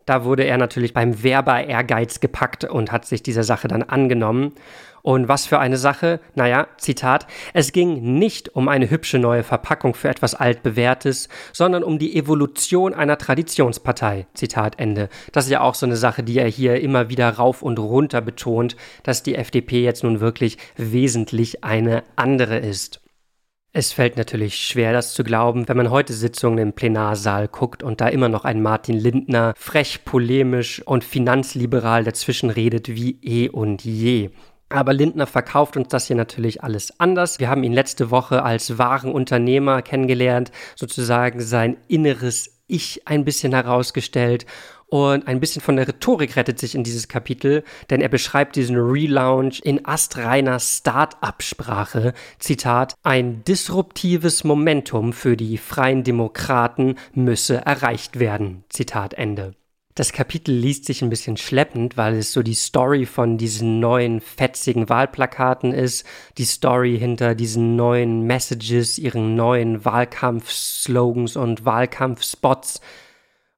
Da 0.07 0.25
wurde 0.25 0.45
er 0.45 0.57
natürlich 0.57 0.95
beim 0.95 1.23
Werber-Ehrgeiz 1.23 2.21
gepackt 2.21 2.65
und 2.65 2.93
hat 2.93 3.05
sich 3.05 3.23
dieser 3.23 3.45
Sache 3.45 3.69
dann 3.69 3.83
angenommen. 3.83 4.53
Und 5.03 5.29
was 5.29 5.47
für 5.47 5.61
eine 5.61 5.77
Sache? 5.77 6.19
Naja, 6.35 6.67
Zitat, 6.79 7.29
es 7.55 7.71
ging 7.71 8.19
nicht 8.19 8.57
um 8.57 8.69
eine 8.69 8.91
hübsche 8.91 9.21
neue 9.21 9.45
Verpackung 9.45 9.95
für 9.95 10.09
etwas 10.09 10.35
altbewährtes, 10.35 11.29
sondern 11.53 11.85
um 11.85 11.99
die 11.99 12.17
Evolution 12.17 12.93
einer 12.93 13.19
Traditionspartei. 13.19 14.27
Zitat 14.35 14.81
Ende. 14.81 15.09
Das 15.31 15.45
ist 15.45 15.53
ja 15.53 15.61
auch 15.61 15.75
so 15.75 15.87
eine 15.87 15.97
Sache, 15.97 16.25
die 16.25 16.39
er 16.39 16.49
hier 16.49 16.81
immer 16.81 17.09
wieder 17.09 17.29
rauf 17.29 17.63
und 17.63 17.79
runter 17.79 18.21
betont, 18.21 18.77
dass 19.05 19.23
die 19.23 19.37
FDP 19.37 19.83
jetzt 19.83 20.03
nun 20.03 20.19
wirklich 20.21 20.59
wesentlich 20.77 21.63
eine 21.63 22.03
andere 22.17 22.59
ist. 22.59 23.01
Es 23.79 23.93
fällt 23.93 24.17
natürlich 24.17 24.57
schwer, 24.57 24.95
das 24.95 25.13
zu 25.13 25.23
glauben, 25.23 25.69
wenn 25.69 25.77
man 25.77 25.91
heute 25.91 26.15
Sitzungen 26.15 26.57
im 26.57 26.73
Plenarsaal 26.73 27.47
guckt 27.47 27.83
und 27.83 28.01
da 28.01 28.09
immer 28.09 28.31
noch 28.31 28.47
ein 28.47 28.63
Martin 28.63 28.97
Lindner 28.97 29.53
frech, 29.55 30.07
polemisch 30.07 30.81
und 30.87 31.05
finanzliberal 31.05 32.03
dazwischen 32.03 32.49
redet 32.49 32.89
wie 32.89 33.19
eh 33.21 33.51
und 33.51 33.85
je. 33.85 34.31
Aber 34.71 34.95
Lindner 34.95 35.27
verkauft 35.27 35.77
uns 35.77 35.89
das 35.89 36.07
hier 36.07 36.17
natürlich 36.17 36.63
alles 36.63 36.99
anders. 37.01 37.39
Wir 37.39 37.51
haben 37.51 37.65
ihn 37.65 37.75
letzte 37.75 38.11
Woche 38.11 38.45
als 38.45 38.79
wahren 38.79 39.13
Unternehmer 39.13 39.83
kennengelernt, 39.83 40.53
sozusagen 40.75 41.43
sein 41.43 41.77
inneres 41.87 42.63
Ich 42.69 43.07
ein 43.07 43.27
bisschen 43.27 43.53
herausgestellt. 43.53 44.47
Und 44.89 45.27
ein 45.27 45.41
bisschen 45.41 45.63
von 45.63 45.77
der 45.77 45.89
Rhetorik 45.89 46.37
rettet 46.37 46.61
sich 46.61 46.77
in 46.77 46.85
dieses 46.85 47.09
Kapitel, 47.09 47.65
denn 47.91 48.01
er 48.01 48.09
beschreibt 48.09 48.55
diesen 48.55 48.77
Relaunch 48.77 49.61
in 49.65 49.85
astreiner 49.85 50.61
Start-up-Sprache. 50.61 52.15
Zitat, 52.39 52.95
ein 53.03 53.43
disruptives 53.43 54.45
Momentum 54.45 55.13
für 55.13 55.37
die 55.37 55.59
freien 55.59 56.05
Demokraten 56.05 56.97
müsse 57.15 57.57
erreicht 57.67 58.21
werden. 58.21 58.63
Zitat 58.69 59.15
Ende. 59.15 59.55
Das 59.97 60.13
Kapitel 60.13 60.55
liest 60.55 60.85
sich 60.85 61.01
ein 61.01 61.09
bisschen 61.09 61.39
schleppend, 61.39 61.97
weil 61.97 62.17
es 62.17 62.35
so 62.35 62.43
die 62.43 62.55
Story 62.55 63.07
von 63.07 63.39
diesen 63.39 63.81
neuen 63.81 64.21
fetzigen 64.21 64.91
Wahlplakaten 64.91 65.73
ist, 65.73 66.07
die 66.37 66.45
Story 66.45 66.99
hinter 66.99 67.35
diesen 67.35 67.77
neuen 67.77 68.21
Messages, 68.23 68.99
ihren 68.99 69.37
neuen 69.37 69.87
Wahlkampfslogans 69.87 71.37
und 71.37 71.65
Wahlkampfspots. 71.65 72.83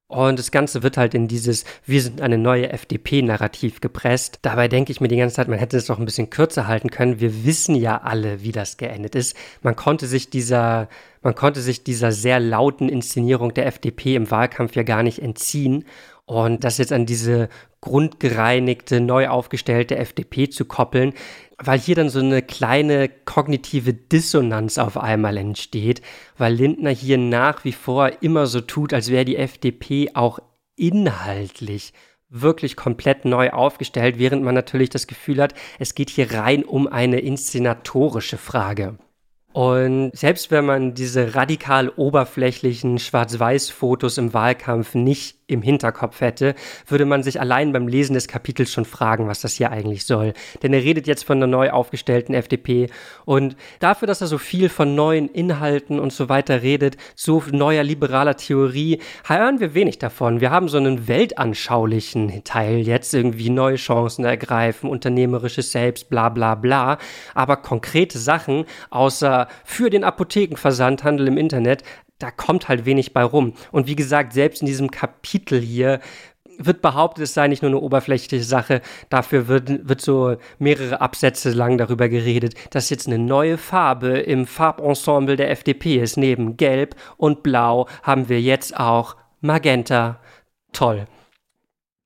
Und 0.09 0.39
das 0.39 0.51
Ganze 0.51 0.83
wird 0.83 0.97
halt 0.97 1.13
in 1.13 1.29
dieses 1.29 1.67
Wir 1.85 2.01
sind 2.01 2.23
eine 2.23 2.39
neue 2.39 2.73
FDP-Narrativ 2.73 3.81
gepresst. 3.81 4.39
Dabei 4.41 4.67
denke 4.67 4.91
ich 4.91 5.03
mir 5.03 5.09
die 5.09 5.19
ganze 5.19 5.37
Zeit, 5.37 5.49
man 5.49 5.59
hätte 5.59 5.77
es 5.77 5.85
doch 5.85 5.99
ein 5.99 6.07
bisschen 6.07 6.31
kürzer 6.31 6.67
halten 6.67 6.89
können. 6.89 7.21
Wir 7.21 7.45
wissen 7.45 7.75
ja 7.75 7.99
alle, 7.99 8.43
wie 8.43 8.53
das 8.53 8.79
geendet 8.79 9.15
ist. 9.15 9.37
Man 9.61 9.77
konnte 9.77 10.07
sich 10.07 10.31
dieser, 10.31 10.89
man 11.21 11.35
konnte 11.35 11.61
sich 11.61 11.85
dieser 11.85 12.11
sehr 12.11 12.41
lauten 12.41 12.89
Inszenierung 12.89 13.53
der 13.53 13.67
FDP 13.67 14.15
im 14.15 14.31
Wahlkampf 14.31 14.75
ja 14.77 14.83
gar 14.83 15.03
nicht 15.03 15.21
entziehen. 15.21 15.85
Und 16.25 16.65
das 16.65 16.79
jetzt 16.79 16.93
an 16.93 17.05
diese 17.05 17.51
grundgereinigte, 17.83 19.01
neu 19.01 19.29
aufgestellte 19.29 19.97
FDP 19.97 20.49
zu 20.49 20.65
koppeln, 20.65 21.13
weil 21.63 21.79
hier 21.79 21.97
dann 21.97 22.09
so 22.09 22.21
eine 22.21 22.43
kleine 22.43 23.09
kognitive 23.09 23.93
Dissonanz 23.93 24.79
auf 24.79 24.97
einmal 24.97 25.37
entsteht, 25.37 26.03
weil 26.37 26.55
Lindner 26.55 26.91
hier 26.91 27.19
nach 27.19 27.65
wie 27.65 27.73
vor 27.73 28.23
immer 28.23 28.47
so 28.47 28.61
tut, 28.61 28.93
als 28.93 29.11
wäre 29.11 29.25
die 29.25 29.37
FDP 29.37 30.11
auch 30.15 30.39
inhaltlich 30.77 31.93
wirklich 32.31 32.77
komplett 32.77 33.25
neu 33.25 33.51
aufgestellt, 33.51 34.19
während 34.19 34.43
man 34.43 34.55
natürlich 34.55 34.91
das 34.91 35.07
Gefühl 35.07 35.41
hat, 35.41 35.55
es 35.79 35.95
geht 35.95 36.11
hier 36.11 36.33
rein 36.33 36.65
um 36.65 36.87
eine 36.87 37.21
inszenatorische 37.21 38.37
Frage. 38.37 38.99
Und 39.53 40.13
selbst 40.15 40.51
wenn 40.51 40.67
man 40.67 40.95
diese 40.95 41.35
radikal 41.35 41.89
oberflächlichen 41.89 42.99
Schwarz-Weiß-Fotos 42.99 44.19
im 44.19 44.35
Wahlkampf 44.35 44.95
nicht 44.95 45.38
im 45.49 45.63
Hinterkopf 45.63 46.21
hätte, 46.21 46.55
würde 46.87 47.07
man 47.07 47.23
sich 47.23 47.41
allein 47.41 47.73
beim 47.73 47.89
Lesen 47.89 48.15
des 48.15 48.29
Kapitels 48.29 48.71
schon 48.71 48.85
fragen, 48.85 49.27
was 49.27 49.41
das 49.41 49.55
hier 49.55 49.73
eigentlich 49.73 50.05
soll. 50.05 50.35
Denn 50.63 50.73
er 50.73 50.85
redet 50.85 51.07
jetzt 51.07 51.25
von 51.25 51.39
einer 51.39 51.47
neu 51.47 51.71
aufgestellten 51.71 52.35
FDP 52.35 52.89
und 53.25 53.57
dafür, 53.81 54.07
dass 54.07 54.21
er 54.21 54.27
so 54.27 54.39
viel 54.39 54.69
von 54.69 54.95
neuen 54.95 55.29
Inhalten 55.29 55.99
und 55.99 56.13
so 56.13 56.29
weiter 56.29 56.63
redet, 56.63 56.97
so 57.17 57.43
neuer 57.51 57.83
liberaler 57.83 58.37
Theorie, 58.37 59.01
hören 59.27 59.59
wir 59.59 59.75
wenig 59.75 59.99
davon. 59.99 60.41
Wir 60.41 60.51
haben 60.51 60.69
so 60.69 60.77
einen 60.77 61.09
weltanschaulichen 61.09 62.45
Teil 62.45 62.79
jetzt, 62.87 63.15
irgendwie 63.15 63.51
neue 63.51 63.77
Chancen 63.77 64.25
ergreifen, 64.25 64.91
unternehmerisches 64.91 65.73
Selbst, 65.73 66.11
bla 66.11 66.29
bla 66.29 66.55
bla. 66.55 66.99
Aber 67.35 67.57
konkrete 67.57 68.19
Sachen, 68.19 68.67
außer 68.91 69.49
für 69.65 69.91
den 69.91 70.05
Apothekenversandhandel 70.05 71.29
im 71.29 71.39
Internet, 71.39 71.83
da 72.19 72.31
kommt 72.31 72.69
halt 72.69 72.85
wenig 72.85 73.13
bei 73.13 73.23
rum. 73.23 73.55
Und 73.73 73.87
wie 73.87 73.97
gesagt, 73.97 74.33
selbst 74.33 74.61
in 74.61 74.67
diesem 74.67 74.91
Kapitel 74.91 75.61
hier 75.61 76.01
wird 76.59 76.83
behauptet, 76.83 77.25
es 77.25 77.35
sei 77.35 77.49
nicht 77.49 77.63
nur 77.63 77.71
eine 77.71 77.81
oberflächliche 77.81 78.43
Sache. 78.43 78.83
Dafür 79.09 79.47
wird, 79.49 79.89
wird 79.89 80.01
so 80.01 80.37
mehrere 80.59 81.01
Absätze 81.01 81.51
lang 81.51 81.79
darüber 81.79 82.09
geredet, 82.09 82.55
dass 82.71 82.91
jetzt 82.91 83.07
eine 83.07 83.19
neue 83.19 83.59
Farbe 83.59 84.19
im 84.19 84.47
Farbensemble 84.47 85.37
der 85.37 85.51
FDP 85.51 85.99
ist. 85.99 86.17
Neben 86.17 86.57
Gelb 86.57 86.97
und 87.17 87.43
Blau 87.43 87.87
haben 88.03 88.29
wir 88.29 88.41
jetzt 88.41 88.79
auch 88.79 89.17
Magenta. 89.41 90.21
Toll. 90.73 91.07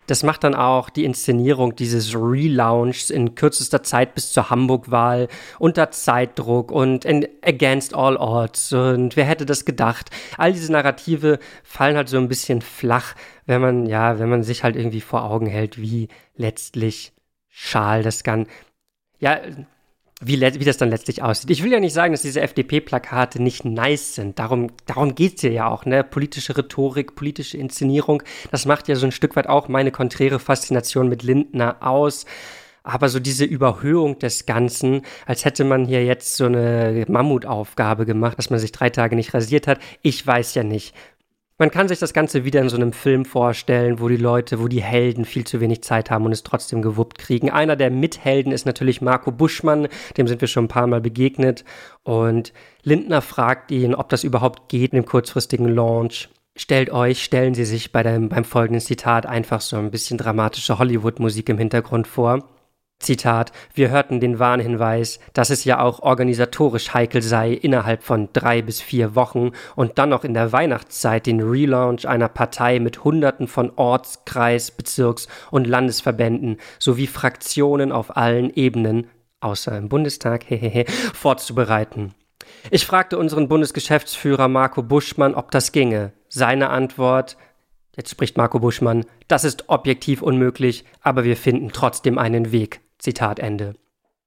Das 0.07 0.23
macht 0.25 0.43
dann 0.45 0.55
auch 0.55 0.91
die 0.91 1.05
Inszenierung 1.05 1.77
dieses 1.77 2.15
Relaunchs 2.15 3.11
in 3.11 3.35
kürzester 3.35 3.83
Zeit 3.83 4.15
bis 4.15 4.33
zur 4.33 4.51
Hamburg-Wahl 4.51 5.29
unter 5.59 5.91
Zeitdruck 5.91 6.73
und 6.73 7.07
against 7.43 7.95
all 7.95 8.17
odds. 8.17 8.73
Und 8.73 9.17
wer 9.17 9.25
hätte 9.25 9.47
das 9.47 9.65
gedacht? 9.65 10.11
All 10.37 10.53
diese 10.53 10.73
Narrative 10.73 11.39
fallen 11.63 11.97
halt 11.97 12.09
so 12.09 12.19
ein 12.19 12.29
bisschen 12.29 12.63
flach, 12.63 13.15
wenn 13.47 13.61
man, 13.61 13.87
ja, 13.87 14.19
wenn 14.19 14.29
man 14.29 14.43
sich 14.43 14.65
halt 14.65 14.77
irgendwie 14.77 15.01
vor 15.01 15.25
Augen 15.25 15.47
hält, 15.47 15.81
wie 15.81 16.09
letztlich 16.37 17.13
schal 17.49 18.03
das 18.03 18.25
kann. 18.25 18.47
Ja, 19.21 19.41
wie, 20.25 20.41
wie 20.41 20.65
das 20.65 20.77
dann 20.77 20.91
letztlich 20.91 21.23
aussieht. 21.23 21.51
Ich 21.51 21.63
will 21.63 21.73
ja 21.73 21.81
nicht 21.81 21.93
sagen, 21.93 22.13
dass 22.13 22.23
diese 22.23 22.41
FDP-Plakate 22.41 23.43
nicht 23.43 23.65
nice 23.65 24.15
sind. 24.15 24.39
Darum, 24.39 24.71
darum 24.87 25.15
geht 25.15 25.37
es 25.37 25.41
hier 25.43 25.53
ja 25.53 25.69
auch. 25.69 25.85
Ne? 25.85 26.05
Politische 26.05 26.57
Rhetorik, 26.57 27.15
politische 27.15 27.59
Inszenierung, 27.59 28.23
das 28.51 28.67
macht 28.67 28.89
ja 28.89 28.97
so 28.97 29.07
ein 29.07 29.13
Stück 29.13 29.37
weit 29.37 29.49
auch 29.49 29.69
meine 29.69 29.91
konträre 29.91 30.39
Faszination 30.39 31.09
mit 31.09 31.23
Lindner 31.23 31.77
aus. 31.81 32.25
Aber 32.85 33.09
so 33.09 33.21
diese 33.21 33.45
Überhöhung 33.45 34.19
des 34.19 34.45
Ganzen, 34.45 35.03
als 35.25 35.45
hätte 35.45 35.63
man 35.63 35.85
hier 35.85 36.05
jetzt 36.05 36.37
so 36.37 36.47
eine 36.47 37.05
Mammutaufgabe 37.07 38.07
gemacht, 38.07 38.39
dass 38.39 38.51
man 38.51 38.59
sich 38.59 38.73
drei 38.73 38.91
Tage 38.91 39.15
nicht 39.15 39.35
rasiert 39.35 39.69
hat. 39.69 39.79
Ich 40.03 40.27
weiß 40.27 40.55
ja 40.57 40.65
nicht. 40.65 40.93
Man 41.59 41.71
kann 41.71 41.87
sich 41.87 41.99
das 41.99 42.13
Ganze 42.13 42.45
wieder 42.45 42.61
in 42.61 42.69
so 42.69 42.77
einem 42.77 42.93
Film 42.93 43.25
vorstellen, 43.25 44.01
wo 44.01 44.09
die 44.09 44.17
Leute, 44.17 44.59
wo 44.61 44.69
die 44.69 44.83
Helden 44.83 45.25
viel 45.25 45.47
zu 45.47 45.61
wenig 45.61 45.83
Zeit 45.83 46.11
haben 46.11 46.25
und 46.25 46.33
es 46.33 46.43
trotzdem 46.43 46.83
gewuppt 46.83 47.19
kriegen. 47.19 47.51
Einer 47.51 47.77
der 47.77 47.91
Mithelden 47.91 48.53
ist 48.53 48.65
natürlich 48.65 49.03
Marco 49.03 49.31
Buschmann, 49.31 49.89
dem 50.17 50.27
sind 50.27 50.41
wir 50.41 50.49
schon 50.49 50.65
ein 50.65 50.69
paar 50.69 50.87
Mal 50.87 51.01
begegnet. 51.01 51.65
Und 52.03 52.53
Lindner 52.83 53.21
fragt 53.21 53.71
ihn, 53.71 53.95
ob 53.95 54.09
das 54.09 54.25
überhaupt 54.25 54.69
geht 54.69 54.93
in 54.93 54.97
dem 54.97 55.07
kurzfristigen 55.07 55.69
Launch. 55.69 56.31
Stellt 56.57 56.91
euch, 56.91 57.23
stellen 57.23 57.55
Sie 57.55 57.65
sich 57.65 57.93
bei 57.93 58.03
dem, 58.03 58.29
beim 58.29 58.45
folgenden 58.45 58.81
Zitat 58.81 59.25
einfach 59.25 59.61
so 59.61 59.77
ein 59.77 59.91
bisschen 59.91 60.19
dramatische 60.19 60.79
Hollywood-Musik 60.79 61.49
im 61.49 61.59
Hintergrund 61.59 62.07
vor. 62.07 62.45
Zitat, 63.03 63.53
wir 63.75 63.91
hörten 63.91 64.21
den 64.21 64.39
Warnhinweis, 64.39 65.21
dass 65.33 65.51
es 65.51 65.65
ja 65.65 65.81
auch 65.81 66.01
organisatorisch 66.01 66.95
heikel 66.95 67.23
sei, 67.23 67.53
innerhalb 67.53 68.03
von 68.03 68.29
drei 68.33 68.63
bis 68.63 68.81
vier 68.81 69.15
Wochen 69.15 69.53
und 69.77 69.99
dann 69.99 70.09
noch 70.09 70.25
in 70.25 70.35
der 70.35 70.53
Weihnachtszeit 70.53 71.27
den 71.27 71.41
Relaunch 71.41 72.07
einer 72.07 72.29
Partei 72.29 72.79
mit 72.79 73.05
Hunderten 73.05 73.49
von 73.49 73.73
Orts-, 73.77 74.25
Kreis-, 74.25 74.71
Bezirks- 74.71 75.29
und 75.51 75.67
Landesverbänden 75.67 76.59
sowie 76.79 77.07
Fraktionen 77.07 77.93
auf 77.93 78.17
allen 78.17 78.53
Ebenen, 78.55 79.09
außer 79.41 79.77
im 79.77 79.89
Bundestag, 79.89 80.45
hehehe, 80.49 80.87
vorzubereiten. 81.15 82.15
Ich 82.71 82.87
fragte 82.87 83.19
unseren 83.19 83.49
Bundesgeschäftsführer 83.49 84.49
Marco 84.49 84.83
Buschmann, 84.83 85.35
ob 85.35 85.51
das 85.51 85.73
ginge. 85.73 86.13
Seine 86.29 86.71
Antwort, 86.71 87.37
Jetzt 87.95 88.11
spricht 88.11 88.39
Marco 88.39 88.59
Buschmann, 88.59 89.05
das 89.29 89.45
ist 89.45 89.69
objektiv 89.69 90.23
unmöglich, 90.23 90.87
aber 91.03 91.25
wir 91.25 91.37
finden 91.37 91.73
trotzdem 91.73 92.17
einen 92.17 92.51
Weg. 92.51 92.81
Zitat 93.03 93.41
Ende. 93.41 93.75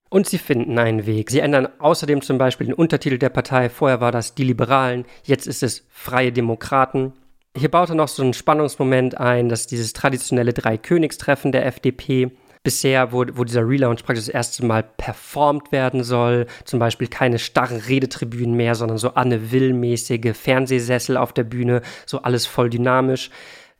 Und 0.10 0.28
sie 0.28 0.38
finden 0.38 0.78
einen 0.78 1.06
Weg. 1.06 1.32
Sie 1.32 1.40
ändern 1.40 1.68
außerdem 1.80 2.22
zum 2.22 2.38
Beispiel 2.38 2.68
den 2.68 2.74
Untertitel 2.74 3.18
der 3.18 3.30
Partei. 3.30 3.70
Vorher 3.70 4.02
war 4.02 4.12
das 4.12 4.36
die 4.36 4.44
Liberalen, 4.44 5.06
jetzt 5.24 5.48
ist 5.48 5.64
es 5.64 5.88
Freie 5.90 6.32
Demokraten. 6.32 7.14
Hier 7.58 7.72
baut 7.72 7.90
er 7.90 7.96
noch 7.96 8.10
so 8.10 8.22
einen 8.22 8.34
Spannungsmoment 8.34 9.18
ein, 9.18 9.50
dass 9.50 9.66
dieses 9.66 9.94
traditionelle 9.94 10.54
Dreikönigstreffen 10.54 11.54
der 11.54 11.66
FDP 11.66 12.32
bisher, 12.64 13.14
wo, 13.14 13.24
wo 13.34 13.46
dieser 13.46 13.66
Relaunch 13.66 14.04
praktisch 14.04 14.26
das 14.26 14.34
erste 14.34 14.66
Mal 14.66 14.84
performt 14.84 15.72
werden 15.72 16.04
soll. 16.04 16.46
Zum 16.66 16.80
Beispiel 16.80 17.08
keine 17.08 17.40
starren 17.40 17.80
Redetribünen 17.80 18.56
mehr, 18.56 18.76
sondern 18.76 18.98
so 18.98 19.14
Anne 19.14 19.52
Will-mäßige 19.52 20.36
Fernsehsessel 20.36 21.16
auf 21.16 21.32
der 21.32 21.46
Bühne, 21.46 21.82
so 22.06 22.22
alles 22.24 22.46
voll 22.46 22.70
dynamisch 22.70 23.30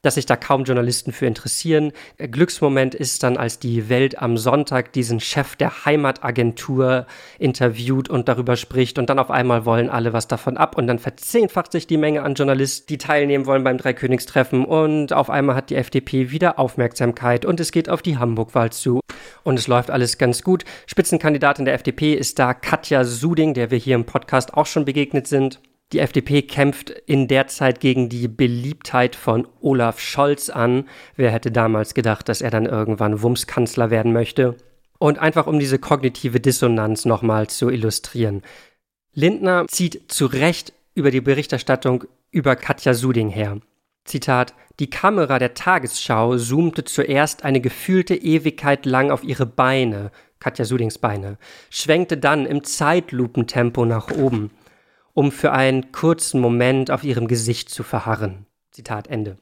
dass 0.06 0.16
sich 0.16 0.26
da 0.26 0.36
kaum 0.36 0.64
Journalisten 0.64 1.12
für 1.12 1.26
interessieren. 1.26 1.92
Glücksmoment 2.18 2.94
ist 2.94 3.24
dann, 3.24 3.38
als 3.38 3.60
die 3.60 3.90
Welt 3.90 4.22
am 4.22 4.38
Sonntag 4.38 4.94
diesen 4.94 5.20
Chef 5.20 5.56
der 5.56 5.86
Heimatagentur 5.86 7.08
interviewt 7.40 8.10
und 8.10 8.28
darüber 8.28 8.56
spricht 8.56 9.00
und 9.00 9.10
dann 9.10 9.20
auf 9.20 9.32
einmal 9.32 9.66
wollen 9.66 9.90
alle 9.90 10.14
was 10.14 10.28
davon 10.28 10.58
ab 10.58 10.78
und 10.78 10.88
dann 10.88 11.00
verzehnfacht 11.00 11.72
sich 11.72 11.88
die 11.88 11.98
Menge 11.98 12.24
an 12.24 12.36
Journalisten, 12.36 12.88
die 12.88 12.98
teilnehmen 12.98 13.46
wollen 13.46 13.64
beim 13.64 13.78
Dreikönigstreffen 13.78 14.64
und 14.66 15.14
auf 15.14 15.30
einmal 15.30 15.56
hat 15.56 15.70
die 15.70 15.76
FDP 15.76 16.32
wieder 16.32 16.60
Aufmerksamkeit 16.60 17.46
und 17.46 17.60
es 17.60 17.72
geht 17.72 17.90
auf 17.90 18.02
die 18.02 18.18
Hamburg-Wahl 18.18 18.72
zu 18.72 19.00
und 19.44 19.58
es 19.58 19.68
läuft 19.68 19.92
alles 19.92 20.18
ganz 20.18 20.44
gut. 20.44 20.66
Spitzenkandidatin 20.86 21.66
der 21.66 21.74
FDP 21.74 22.14
ist 22.14 22.38
da 22.40 22.54
Katja 22.54 23.04
Suding, 23.04 23.54
der 23.54 23.72
wir 23.72 23.78
hier 23.78 23.96
im 23.96 24.06
Podcast 24.06 24.54
auch 24.54 24.66
schon 24.66 24.86
begegnet 24.86 25.28
sind. 25.28 25.60
Die 25.94 26.00
FDP 26.00 26.42
kämpft 26.42 26.90
in 26.90 27.28
der 27.28 27.48
Zeit 27.48 27.80
gegen 27.80 28.10
die 28.10 28.28
Beliebtheit 28.28 29.16
von 29.16 29.48
Olaf 29.62 30.00
Scholz 30.00 30.50
an. 30.50 30.86
Wer 31.16 31.32
hätte 31.32 31.52
damals 31.52 31.94
gedacht, 31.94 32.28
dass 32.28 32.42
er 32.42 32.50
dann 32.50 32.66
irgendwann 32.66 33.22
Wumskanzler 33.22 33.92
werden 33.92 34.12
möchte? 34.12 34.56
Und 34.98 35.20
einfach 35.20 35.46
um 35.46 35.60
diese 35.60 35.78
kognitive 35.78 36.40
Dissonanz 36.40 37.06
nochmal 37.06 37.48
zu 37.48 37.70
illustrieren. 37.70 38.42
Lindner 39.14 39.68
zieht 39.68 40.12
zu 40.12 40.26
Recht 40.26 40.74
über 40.96 41.12
die 41.12 41.22
Berichterstattung 41.22 42.06
über 42.32 42.56
Katja 42.56 42.94
Suding 42.94 43.30
her. 43.30 43.60
Zitat, 44.06 44.54
die 44.80 44.90
Kamera 44.90 45.40
der 45.40 45.54
Tagesschau 45.54 46.38
zoomte 46.38 46.84
zuerst 46.84 47.44
eine 47.44 47.62
gefühlte 47.62 48.16
Ewigkeit 48.16 48.86
lang 48.86 49.12
auf 49.12 49.24
ihre 49.24 49.46
Beine, 49.46 50.12
Katja 50.40 50.66
Sudings 50.66 50.98
Beine, 50.98 51.38
schwenkte 51.70 52.18
dann 52.18 52.46
im 52.46 52.64
Zeitlupentempo 52.64 53.86
nach 53.86 54.12
oben 54.12 54.52
um 55.16 55.32
für 55.32 55.54
einen 55.54 55.92
kurzen 55.92 56.40
Moment 56.40 56.92
auf 56.92 57.04
ihrem 57.04 57.28
Gesicht 57.28 57.70
zu 57.70 57.82
verharren. 57.82 58.46
Zitat 58.72 59.08
Ende. 59.08 59.38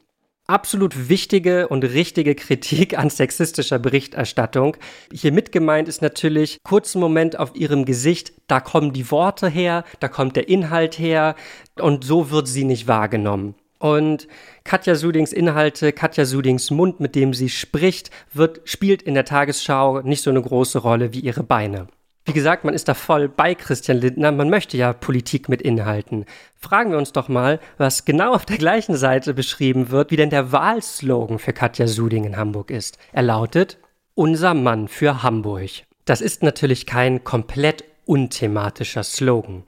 Absolut 0.45 1.09
wichtige 1.09 1.67
und 1.67 1.83
richtige 1.83 2.36
Kritik 2.36 2.97
an 2.97 3.09
sexistischer 3.09 3.79
Berichterstattung. 3.79 4.77
Hier 5.12 5.31
mitgemeint 5.31 5.88
ist 5.88 6.01
natürlich, 6.01 6.59
kurzen 6.63 6.99
Moment 6.99 7.39
auf 7.39 7.55
ihrem 7.55 7.86
Gesicht, 7.86 8.33
da 8.47 8.59
kommen 8.59 8.93
die 8.93 9.09
Worte 9.09 9.49
her, 9.49 9.83
da 9.99 10.09
kommt 10.09 10.36
der 10.36 10.49
Inhalt 10.49 10.99
her 10.99 11.36
und 11.79 12.03
so 12.03 12.29
wird 12.29 12.47
sie 12.47 12.65
nicht 12.65 12.88
wahrgenommen. 12.88 13.55
Und 13.79 14.27
Katja 14.63 14.95
Sudings 14.95 15.33
Inhalte, 15.33 15.91
Katja 15.91 16.25
Sudings 16.25 16.71
Mund, 16.71 16.99
mit 16.99 17.15
dem 17.15 17.33
sie 17.33 17.49
spricht, 17.49 18.12
wird, 18.31 18.62
spielt 18.65 19.01
in 19.01 19.13
der 19.13 19.25
Tagesschau 19.25 20.01
nicht 20.01 20.21
so 20.21 20.29
eine 20.29 20.41
große 20.41 20.79
Rolle 20.79 21.13
wie 21.13 21.19
ihre 21.19 21.43
Beine. 21.43 21.88
Wie 22.25 22.33
gesagt, 22.33 22.63
man 22.63 22.73
ist 22.73 22.88
da 22.88 22.93
voll 22.93 23.27
bei 23.27 23.53
Christian 23.53 23.97
Lindner. 23.97 24.31
Man 24.31 24.49
möchte 24.49 24.77
ja 24.77 24.93
Politik 24.93 25.49
mit 25.49 25.62
Inhalten. 25.62 26.25
Fragen 26.57 26.91
wir 26.91 26.97
uns 26.97 27.12
doch 27.12 27.27
mal, 27.27 27.59
was 27.77 28.05
genau 28.05 28.33
auf 28.33 28.45
der 28.45 28.57
gleichen 28.57 28.95
Seite 28.95 29.33
beschrieben 29.33 29.89
wird, 29.91 30.09
wie 30.09 30.15
denn 30.15 30.29
der 30.29 30.53
Wahlslogan 30.53 31.38
für 31.38 31.51
Katja 31.51 31.86
Suding 31.86 32.23
in 32.23 32.38
Hamburg 32.38 32.71
ist. 32.71 32.97
Er 33.12 33.23
lautet 33.23 33.77
Unser 34.15 34.53
Mann 34.53 34.88
für 34.88 35.21
Hamburg. 35.21 35.69
Das 36.05 36.21
ist 36.21 36.43
natürlich 36.43 36.86
kein 36.86 37.25
komplett 37.25 37.83
unthematischer 38.05 39.03
Slogan. 39.03 39.63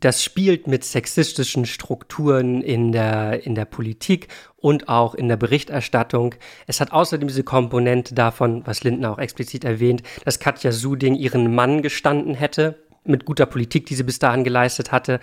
Das 0.00 0.22
spielt 0.22 0.66
mit 0.66 0.84
sexistischen 0.84 1.64
Strukturen 1.64 2.60
in 2.60 2.92
der, 2.92 3.46
in 3.46 3.54
der 3.54 3.64
Politik 3.64 4.28
und 4.56 4.90
auch 4.90 5.14
in 5.14 5.28
der 5.28 5.38
Berichterstattung. 5.38 6.34
Es 6.66 6.80
hat 6.80 6.92
außerdem 6.92 7.28
diese 7.28 7.44
Komponente 7.44 8.14
davon, 8.14 8.66
was 8.66 8.84
Lindner 8.84 9.12
auch 9.12 9.18
explizit 9.18 9.64
erwähnt, 9.64 10.02
dass 10.24 10.38
Katja 10.38 10.70
Suding 10.72 11.14
ihren 11.14 11.54
Mann 11.54 11.80
gestanden 11.80 12.34
hätte, 12.34 12.78
mit 13.04 13.24
guter 13.24 13.46
Politik, 13.46 13.86
die 13.86 13.94
sie 13.94 14.02
bis 14.02 14.18
dahin 14.18 14.44
geleistet 14.44 14.92
hatte. 14.92 15.18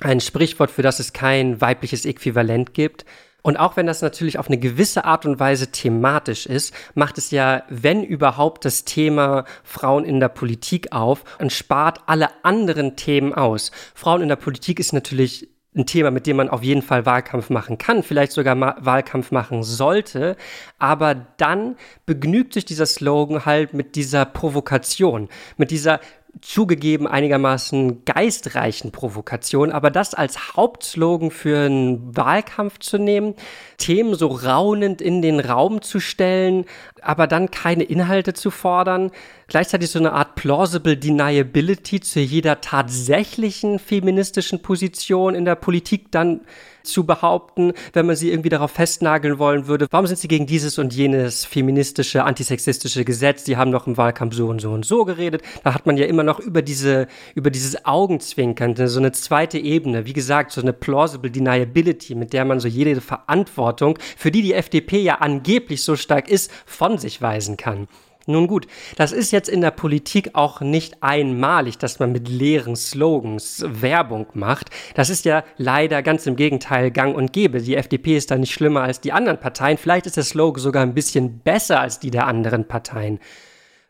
Ein 0.00 0.20
Sprichwort, 0.20 0.70
für 0.70 0.82
das 0.82 0.98
es 0.98 1.12
kein 1.12 1.60
weibliches 1.60 2.04
Äquivalent 2.04 2.74
gibt. 2.74 3.04
Und 3.46 3.58
auch 3.58 3.76
wenn 3.76 3.86
das 3.86 4.02
natürlich 4.02 4.40
auf 4.40 4.48
eine 4.48 4.58
gewisse 4.58 5.04
Art 5.04 5.24
und 5.24 5.38
Weise 5.38 5.70
thematisch 5.70 6.46
ist, 6.46 6.74
macht 6.94 7.16
es 7.16 7.30
ja, 7.30 7.62
wenn 7.68 8.02
überhaupt, 8.02 8.64
das 8.64 8.84
Thema 8.84 9.44
Frauen 9.62 10.04
in 10.04 10.18
der 10.18 10.30
Politik 10.30 10.90
auf 10.90 11.22
und 11.38 11.52
spart 11.52 12.00
alle 12.06 12.30
anderen 12.42 12.96
Themen 12.96 13.32
aus. 13.32 13.70
Frauen 13.94 14.22
in 14.22 14.28
der 14.28 14.34
Politik 14.34 14.80
ist 14.80 14.92
natürlich 14.92 15.48
ein 15.76 15.86
Thema, 15.86 16.10
mit 16.10 16.26
dem 16.26 16.38
man 16.38 16.48
auf 16.48 16.64
jeden 16.64 16.82
Fall 16.82 17.06
Wahlkampf 17.06 17.48
machen 17.48 17.78
kann, 17.78 18.02
vielleicht 18.02 18.32
sogar 18.32 18.58
Wahlkampf 18.84 19.30
machen 19.30 19.62
sollte. 19.62 20.36
Aber 20.80 21.14
dann 21.14 21.76
begnügt 22.04 22.52
sich 22.52 22.64
dieser 22.64 22.86
Slogan 22.86 23.44
halt 23.44 23.74
mit 23.74 23.94
dieser 23.94 24.24
Provokation, 24.24 25.28
mit 25.56 25.70
dieser 25.70 26.00
zugegeben 26.42 27.06
einigermaßen 27.06 28.04
geistreichen 28.04 28.92
Provokation, 28.92 29.72
aber 29.72 29.90
das 29.90 30.14
als 30.14 30.56
Hauptslogan 30.56 31.30
für 31.30 31.66
einen 31.66 32.16
Wahlkampf 32.16 32.78
zu 32.78 32.98
nehmen, 32.98 33.34
Themen 33.78 34.14
so 34.14 34.28
raunend 34.28 35.00
in 35.00 35.22
den 35.22 35.40
Raum 35.40 35.82
zu 35.82 36.00
stellen, 36.00 36.64
aber 37.00 37.26
dann 37.26 37.50
keine 37.50 37.84
Inhalte 37.84 38.34
zu 38.34 38.50
fordern, 38.50 39.12
gleichzeitig 39.48 39.90
so 39.90 39.98
eine 39.98 40.12
Art 40.12 40.34
plausible 40.34 40.96
Deniability 40.96 42.00
zu 42.00 42.20
jeder 42.20 42.60
tatsächlichen 42.60 43.78
feministischen 43.78 44.60
Position 44.60 45.34
in 45.34 45.44
der 45.44 45.54
Politik 45.56 46.10
dann 46.10 46.42
zu 46.86 47.04
behaupten, 47.04 47.72
wenn 47.92 48.06
man 48.06 48.16
sie 48.16 48.30
irgendwie 48.30 48.48
darauf 48.48 48.70
festnageln 48.70 49.38
wollen 49.38 49.66
würde. 49.66 49.86
Warum 49.90 50.06
sind 50.06 50.18
sie 50.18 50.28
gegen 50.28 50.46
dieses 50.46 50.78
und 50.78 50.94
jenes 50.94 51.44
feministische, 51.44 52.24
antisexistische 52.24 53.04
Gesetz? 53.04 53.44
Die 53.44 53.56
haben 53.56 53.72
doch 53.72 53.86
im 53.86 53.96
Wahlkampf 53.96 54.34
so 54.34 54.46
und 54.48 54.60
so 54.60 54.70
und 54.70 54.86
so 54.86 55.04
geredet. 55.04 55.42
Da 55.64 55.74
hat 55.74 55.86
man 55.86 55.96
ja 55.96 56.06
immer 56.06 56.22
noch 56.22 56.40
über 56.40 56.62
diese, 56.62 57.08
über 57.34 57.50
dieses 57.50 57.84
Augenzwinkern, 57.84 58.74
so 58.86 58.98
eine 58.98 59.12
zweite 59.12 59.58
Ebene. 59.58 60.06
Wie 60.06 60.12
gesagt, 60.12 60.52
so 60.52 60.60
eine 60.60 60.72
plausible 60.72 61.30
Deniability, 61.30 62.14
mit 62.14 62.32
der 62.32 62.44
man 62.44 62.60
so 62.60 62.68
jede 62.68 63.00
Verantwortung, 63.00 63.98
für 64.16 64.30
die 64.30 64.42
die 64.42 64.54
FDP 64.54 65.00
ja 65.00 65.16
angeblich 65.16 65.82
so 65.82 65.96
stark 65.96 66.28
ist, 66.28 66.50
von 66.64 66.98
sich 66.98 67.20
weisen 67.20 67.56
kann. 67.56 67.88
Nun 68.26 68.48
gut, 68.48 68.66
das 68.96 69.12
ist 69.12 69.30
jetzt 69.30 69.48
in 69.48 69.60
der 69.60 69.70
Politik 69.70 70.30
auch 70.34 70.60
nicht 70.60 71.02
einmalig, 71.02 71.78
dass 71.78 72.00
man 72.00 72.12
mit 72.12 72.28
leeren 72.28 72.74
Slogans 72.74 73.64
Werbung 73.66 74.26
macht. 74.34 74.70
Das 74.94 75.10
ist 75.10 75.24
ja 75.24 75.44
leider 75.56 76.02
ganz 76.02 76.26
im 76.26 76.34
Gegenteil 76.36 76.90
gang 76.90 77.16
und 77.16 77.32
gäbe. 77.32 77.62
Die 77.62 77.76
FDP 77.76 78.16
ist 78.16 78.30
da 78.30 78.36
nicht 78.36 78.52
schlimmer 78.52 78.82
als 78.82 79.00
die 79.00 79.12
anderen 79.12 79.38
Parteien. 79.38 79.78
Vielleicht 79.78 80.06
ist 80.06 80.16
der 80.16 80.24
Slogan 80.24 80.60
sogar 80.60 80.82
ein 80.82 80.94
bisschen 80.94 81.38
besser 81.38 81.80
als 81.80 82.00
die 82.00 82.10
der 82.10 82.26
anderen 82.26 82.66
Parteien 82.66 83.20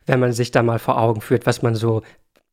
wenn 0.07 0.19
man 0.21 0.31
sich 0.31 0.51
da 0.51 0.63
mal 0.63 0.79
vor 0.79 0.99
Augen 0.99 1.21
führt, 1.21 1.45
was 1.45 1.61
man 1.61 1.75
so 1.75 2.01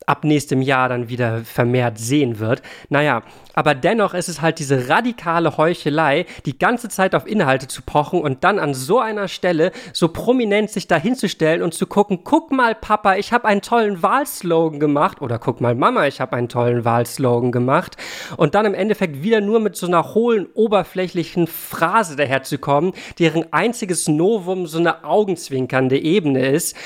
ab 0.07 0.25
nächstem 0.25 0.63
Jahr 0.63 0.89
dann 0.89 1.09
wieder 1.09 1.41
vermehrt 1.45 1.99
sehen 1.99 2.39
wird. 2.39 2.63
Naja, 2.89 3.23
aber 3.55 3.75
dennoch 3.75 4.15
ist 4.15 4.29
es 4.29 4.43
halt 4.43 4.59
diese 4.59 4.89
radikale 4.89 5.57
Heuchelei, 5.57 6.27
die 6.45 6.59
ganze 6.59 6.89
Zeit 6.89 7.15
auf 7.15 7.27
Inhalte 7.27 7.69
zu 7.69 7.83
pochen 7.83 8.21
und 8.21 8.45
dann 8.45 8.59
an 8.59 8.75
so 8.75 8.99
einer 8.99 9.29
Stelle 9.29 9.73
so 9.93 10.09
prominent 10.09 10.71
sich 10.71 10.89
da 10.89 10.97
hinzustellen 10.97 11.63
und 11.63 11.73
zu 11.73 11.87
gucken, 11.87 12.21
guck 12.25 12.51
mal 12.51 12.75
Papa, 12.75 13.17
ich 13.17 13.33
habe 13.33 13.47
einen 13.47 13.63
tollen 13.63 14.03
Wahlslogan 14.03 14.81
gemacht 14.81 15.23
oder 15.23 15.39
guck 15.39 15.61
mal 15.61 15.75
Mama, 15.75 16.07
ich 16.07 16.21
habe 16.21 16.37
einen 16.37 16.49
tollen 16.49 16.85
Wahlslogan 16.85 17.53
gemacht 17.53 17.97
und 18.37 18.55
dann 18.55 18.67
im 18.67 18.75
Endeffekt 18.75 19.23
wieder 19.23 19.41
nur 19.41 19.61
mit 19.61 19.77
so 19.77 19.87
einer 19.87 20.15
hohlen, 20.15 20.47
oberflächlichen 20.55 21.47
Phrase 21.47 22.17
daherzukommen, 22.17 22.93
deren 23.19 23.53
einziges 23.53 24.09
Novum 24.09 24.67
so 24.67 24.79
eine 24.79 25.05
augenzwinkernde 25.05 25.99
Ebene 25.99 26.49
ist. 26.49 26.77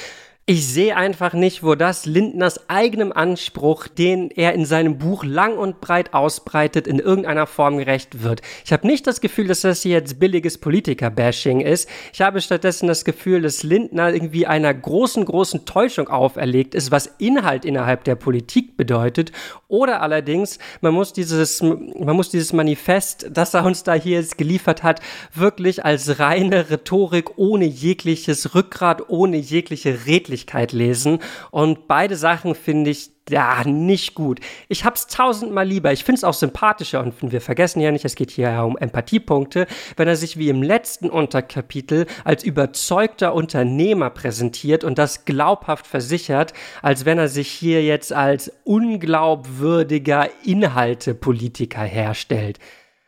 Ich 0.51 0.67
sehe 0.67 0.97
einfach 0.97 1.35
nicht, 1.35 1.63
wo 1.63 1.75
das 1.75 2.07
Lindners 2.07 2.71
eigenem 2.71 3.13
Anspruch, 3.13 3.87
den 3.87 4.31
er 4.31 4.55
in 4.55 4.65
seinem 4.65 4.97
Buch 4.97 5.23
lang 5.23 5.59
und 5.59 5.83
breit 5.83 6.15
ausbreitet, 6.15 6.87
in 6.87 7.01
irgendeiner 7.01 7.47
Form 7.47 7.77
gerecht 7.77 8.23
wird. 8.23 8.41
Ich 8.65 8.73
habe 8.73 8.87
nicht 8.87 9.07
das 9.07 9.21
Gefühl, 9.21 9.47
dass 9.47 9.61
das 9.61 9.83
hier 9.83 9.93
jetzt 9.93 10.19
billiges 10.19 10.57
Politiker-Bashing 10.57 11.61
ist. 11.61 11.87
Ich 12.15 12.23
habe 12.23 12.41
stattdessen 12.41 12.89
das 12.89 13.05
Gefühl, 13.05 13.43
dass 13.43 13.63
Lindner 13.63 14.11
irgendwie 14.11 14.47
einer 14.47 14.73
großen, 14.73 15.27
großen 15.27 15.67
Täuschung 15.67 16.09
auferlegt 16.09 16.75
ist, 16.75 16.91
was 16.91 17.11
Inhalt 17.19 17.67
innerhalb 17.67 18.05
der 18.05 18.15
Politik 18.15 18.79
bedeutet. 18.79 19.33
Oder 19.69 20.01
allerdings, 20.01 20.59
man 20.81 20.95
muss 20.95 21.13
dieses, 21.13 21.61
man 21.61 22.17
muss 22.17 22.31
dieses 22.31 22.55
Manifest, 22.55 23.27
das 23.31 23.53
er 23.53 23.67
uns 23.67 23.83
da 23.83 23.93
hier 23.93 24.17
jetzt 24.17 24.39
geliefert 24.39 24.83
hat, 24.83 25.03
wirklich 25.35 25.85
als 25.85 26.19
reine 26.19 26.71
Rhetorik 26.71 27.37
ohne 27.37 27.67
jegliches 27.67 28.55
Rückgrat, 28.55 29.11
ohne 29.11 29.37
jegliche 29.37 30.07
Redlichkeit 30.07 30.38
Öffentlichkeit 30.39 30.73
lesen. 30.73 31.19
Und 31.51 31.89
beide 31.89 32.17
Sachen 32.17 32.55
finde 32.55 32.91
ich 32.91 33.11
ja, 33.31 33.63
nicht 33.65 34.15
gut. 34.15 34.41
Ich 34.69 34.87
hab's 34.87 35.07
tausendmal 35.07 35.67
lieber. 35.67 35.93
Ich 35.93 36.03
find's 36.03 36.25
auch 36.25 36.33
sympathischer 36.33 37.03
und 37.03 37.15
wir 37.21 37.43
vergessen 37.43 37.81
ja 37.81 37.93
nicht, 37.93 38.07
es 38.07 38.15
geht 38.15 38.31
hier 38.31 38.49
ja 38.49 38.63
um 38.63 38.79
Empathiepunkte, 38.79 39.67
wenn 39.99 40.09
er 40.09 40.17
sich 40.17 40.39
wie 40.39 40.49
im 40.49 40.63
letzten 40.63 41.11
Unterkapitel 41.11 42.07
als 42.25 42.43
überzeugter 42.43 43.35
Unternehmer 43.35 44.09
präsentiert 44.09 44.83
und 44.83 44.97
das 44.97 45.27
glaubhaft 45.27 45.87
versichert, 45.87 46.55
als 46.81 47.05
wenn 47.05 47.19
er 47.19 47.29
sich 47.29 47.51
hier 47.51 47.85
jetzt 47.85 48.15
als 48.15 48.51
unglaubwürdiger 48.65 50.31
Inhaltepolitiker 50.43 51.83
herstellt. 51.83 52.59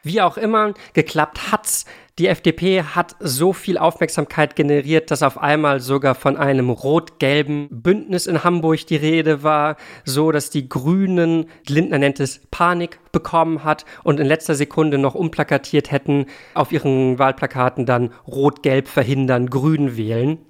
Wie 0.02 0.20
auch 0.20 0.36
immer, 0.36 0.74
geklappt 0.92 1.50
hat's. 1.50 1.86
Die 2.20 2.26
FDP 2.26 2.82
hat 2.82 3.16
so 3.18 3.54
viel 3.54 3.78
Aufmerksamkeit 3.78 4.54
generiert, 4.54 5.10
dass 5.10 5.22
auf 5.22 5.38
einmal 5.38 5.80
sogar 5.80 6.14
von 6.14 6.36
einem 6.36 6.68
rot-gelben 6.68 7.68
Bündnis 7.70 8.26
in 8.26 8.44
Hamburg 8.44 8.86
die 8.88 8.96
Rede 8.96 9.42
war, 9.42 9.76
so 10.04 10.30
dass 10.30 10.50
die 10.50 10.68
Grünen, 10.68 11.46
Lindner 11.66 11.96
nennt 11.96 12.20
es 12.20 12.42
Panik 12.50 12.98
bekommen 13.10 13.64
hat 13.64 13.86
und 14.04 14.20
in 14.20 14.26
letzter 14.26 14.54
Sekunde 14.54 14.98
noch 14.98 15.14
umplakatiert 15.14 15.92
hätten, 15.92 16.26
auf 16.52 16.72
ihren 16.72 17.18
Wahlplakaten 17.18 17.86
dann 17.86 18.12
rot-gelb 18.26 18.86
verhindern, 18.86 19.48
grün 19.48 19.96
wählen. 19.96 20.40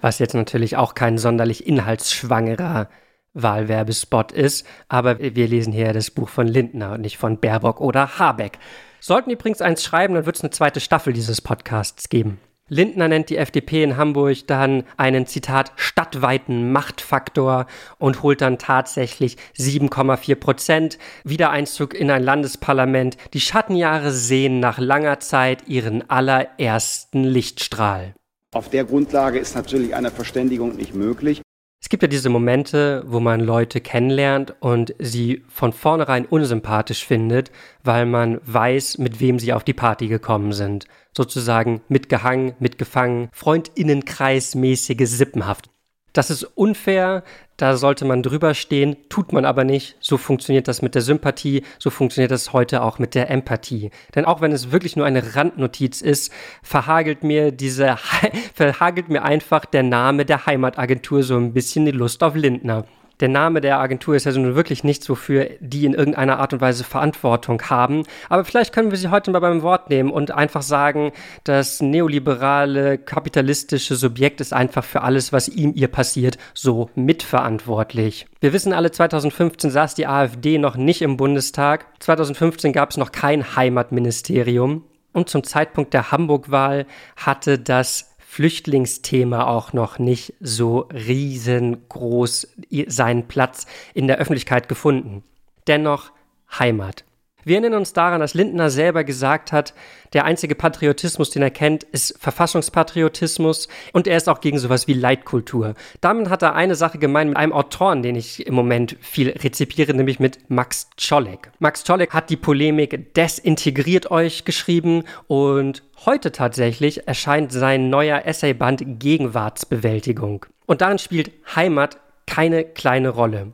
Was 0.00 0.18
jetzt 0.18 0.34
natürlich 0.34 0.76
auch 0.76 0.94
kein 0.94 1.18
sonderlich 1.18 1.68
inhaltsschwangerer 1.68 2.88
Wahlwerbespot 3.32 4.32
ist, 4.32 4.66
aber 4.88 5.20
wir 5.20 5.46
lesen 5.46 5.72
hier 5.72 5.92
das 5.92 6.10
Buch 6.10 6.28
von 6.28 6.48
Lindner 6.48 6.94
und 6.94 7.02
nicht 7.02 7.16
von 7.16 7.38
Baerbock 7.38 7.80
oder 7.80 8.18
Habeck. 8.18 8.58
Sollten 9.04 9.30
übrigens 9.30 9.60
eins 9.60 9.82
schreiben, 9.82 10.14
dann 10.14 10.26
wird 10.26 10.36
es 10.36 10.42
eine 10.42 10.52
zweite 10.52 10.78
Staffel 10.78 11.12
dieses 11.12 11.40
Podcasts 11.40 12.08
geben. 12.08 12.38
Lindner 12.68 13.08
nennt 13.08 13.30
die 13.30 13.36
FDP 13.36 13.82
in 13.82 13.96
Hamburg 13.96 14.46
dann 14.46 14.84
einen 14.96 15.26
Zitat 15.26 15.72
stadtweiten 15.74 16.70
Machtfaktor 16.70 17.66
und 17.98 18.22
holt 18.22 18.40
dann 18.40 18.58
tatsächlich 18.58 19.38
7,4 19.58 20.36
Prozent. 20.36 20.98
Wiedereinzug 21.24 21.94
in 21.94 22.12
ein 22.12 22.22
Landesparlament. 22.22 23.16
Die 23.34 23.40
Schattenjahre 23.40 24.12
sehen 24.12 24.60
nach 24.60 24.78
langer 24.78 25.18
Zeit 25.18 25.66
ihren 25.66 26.08
allerersten 26.08 27.24
Lichtstrahl. 27.24 28.14
Auf 28.54 28.70
der 28.70 28.84
Grundlage 28.84 29.40
ist 29.40 29.56
natürlich 29.56 29.96
eine 29.96 30.12
Verständigung 30.12 30.76
nicht 30.76 30.94
möglich. 30.94 31.42
Es 31.82 31.88
gibt 31.88 32.04
ja 32.04 32.08
diese 32.08 32.30
Momente, 32.30 33.02
wo 33.08 33.18
man 33.18 33.40
Leute 33.40 33.80
kennenlernt 33.80 34.54
und 34.60 34.94
sie 35.00 35.42
von 35.48 35.72
vornherein 35.72 36.26
unsympathisch 36.26 37.04
findet, 37.04 37.50
weil 37.82 38.06
man 38.06 38.40
weiß, 38.44 38.98
mit 38.98 39.18
wem 39.18 39.40
sie 39.40 39.52
auf 39.52 39.64
die 39.64 39.72
Party 39.72 40.06
gekommen 40.06 40.52
sind. 40.52 40.86
Sozusagen 41.14 41.82
mitgehangen, 41.88 42.54
mitgefangen, 42.60 43.30
Freundinnenkreismäßige 43.32 45.08
Sippenhaft. 45.08 45.71
Das 46.12 46.30
ist 46.30 46.44
unfair, 46.44 47.22
da 47.56 47.76
sollte 47.76 48.04
man 48.04 48.22
drüber 48.22 48.54
stehen, 48.54 48.96
tut 49.08 49.32
man 49.32 49.44
aber 49.44 49.64
nicht. 49.64 49.96
So 50.00 50.18
funktioniert 50.18 50.68
das 50.68 50.82
mit 50.82 50.94
der 50.94 51.02
Sympathie, 51.02 51.62
so 51.78 51.90
funktioniert 51.90 52.30
das 52.30 52.52
heute 52.52 52.82
auch 52.82 52.98
mit 52.98 53.14
der 53.14 53.30
Empathie. 53.30 53.90
Denn 54.14 54.24
auch 54.24 54.40
wenn 54.40 54.52
es 54.52 54.72
wirklich 54.72 54.96
nur 54.96 55.06
eine 55.06 55.34
Randnotiz 55.36 56.00
ist, 56.00 56.32
verhagelt 56.62 57.22
mir 57.22 57.52
diese, 57.52 57.96
verhagelt 58.54 59.08
mir 59.08 59.22
einfach 59.22 59.64
der 59.64 59.82
Name 59.82 60.24
der 60.24 60.46
Heimatagentur 60.46 61.22
so 61.22 61.36
ein 61.36 61.52
bisschen 61.52 61.86
die 61.86 61.92
Lust 61.92 62.22
auf 62.22 62.34
Lindner 62.34 62.84
der 63.20 63.28
Name 63.28 63.60
der 63.60 63.78
Agentur 63.78 64.14
ist 64.14 64.24
ja 64.24 64.30
also 64.30 64.40
nun 64.40 64.54
wirklich 64.54 64.84
nichts, 64.84 65.08
wofür 65.08 65.50
die 65.60 65.84
in 65.84 65.94
irgendeiner 65.94 66.38
Art 66.38 66.52
und 66.52 66.60
Weise 66.60 66.84
Verantwortung 66.84 67.62
haben. 67.62 68.04
Aber 68.28 68.44
vielleicht 68.44 68.72
können 68.72 68.90
wir 68.90 68.98
sie 68.98 69.10
heute 69.10 69.30
mal 69.30 69.40
beim 69.40 69.62
Wort 69.62 69.90
nehmen 69.90 70.10
und 70.10 70.30
einfach 70.30 70.62
sagen, 70.62 71.12
das 71.44 71.80
neoliberale, 71.80 72.98
kapitalistische 72.98 73.96
Subjekt 73.96 74.40
ist 74.40 74.52
einfach 74.52 74.84
für 74.84 75.02
alles, 75.02 75.32
was 75.32 75.48
ihm 75.48 75.72
ihr 75.74 75.88
passiert, 75.88 76.38
so 76.54 76.90
mitverantwortlich. 76.94 78.26
Wir 78.40 78.52
wissen 78.52 78.72
alle, 78.72 78.90
2015 78.90 79.70
saß 79.70 79.94
die 79.94 80.06
AfD 80.06 80.58
noch 80.58 80.76
nicht 80.76 81.02
im 81.02 81.16
Bundestag. 81.16 81.86
2015 82.00 82.72
gab 82.72 82.90
es 82.90 82.96
noch 82.96 83.12
kein 83.12 83.54
Heimatministerium. 83.56 84.84
Und 85.12 85.28
zum 85.28 85.44
Zeitpunkt 85.44 85.92
der 85.92 86.10
Hamburg-Wahl 86.10 86.86
hatte 87.16 87.58
das 87.58 88.11
Flüchtlingsthema 88.32 89.46
auch 89.46 89.74
noch 89.74 89.98
nicht 89.98 90.32
so 90.40 90.88
riesengroß 90.90 92.48
seinen 92.86 93.28
Platz 93.28 93.66
in 93.92 94.06
der 94.06 94.16
Öffentlichkeit 94.16 94.70
gefunden. 94.70 95.22
Dennoch 95.66 96.12
Heimat. 96.58 97.04
Wir 97.44 97.56
erinnern 97.56 97.80
uns 97.80 97.92
daran, 97.92 98.20
dass 98.20 98.34
Lindner 98.34 98.70
selber 98.70 99.02
gesagt 99.02 99.50
hat, 99.50 99.74
der 100.12 100.24
einzige 100.24 100.54
Patriotismus, 100.54 101.30
den 101.30 101.42
er 101.42 101.50
kennt, 101.50 101.82
ist 101.82 102.14
Verfassungspatriotismus 102.20 103.68
und 103.92 104.06
er 104.06 104.16
ist 104.16 104.28
auch 104.28 104.40
gegen 104.40 104.58
sowas 104.58 104.86
wie 104.86 104.92
Leitkultur. 104.92 105.74
Damit 106.00 106.28
hat 106.28 106.42
er 106.42 106.54
eine 106.54 106.76
Sache 106.76 106.98
gemein 106.98 107.30
mit 107.30 107.36
einem 107.36 107.52
Autoren, 107.52 108.02
den 108.02 108.14
ich 108.14 108.46
im 108.46 108.54
Moment 108.54 108.96
viel 109.00 109.30
rezipiere, 109.30 109.92
nämlich 109.92 110.20
mit 110.20 110.38
Max 110.50 110.88
Czolek. 110.96 111.50
Max 111.58 111.82
Czolek 111.82 112.12
hat 112.12 112.30
die 112.30 112.36
Polemik 112.36 113.14
Desintegriert 113.14 114.10
euch 114.10 114.44
geschrieben 114.44 115.02
und 115.26 115.82
heute 116.06 116.30
tatsächlich 116.30 117.08
erscheint 117.08 117.50
sein 117.50 117.90
neuer 117.90 118.24
Essayband 118.24 119.00
Gegenwartsbewältigung. 119.00 120.46
Und 120.66 120.80
darin 120.80 120.98
spielt 120.98 121.32
Heimat 121.56 121.98
keine 122.26 122.64
kleine 122.64 123.08
Rolle. 123.08 123.52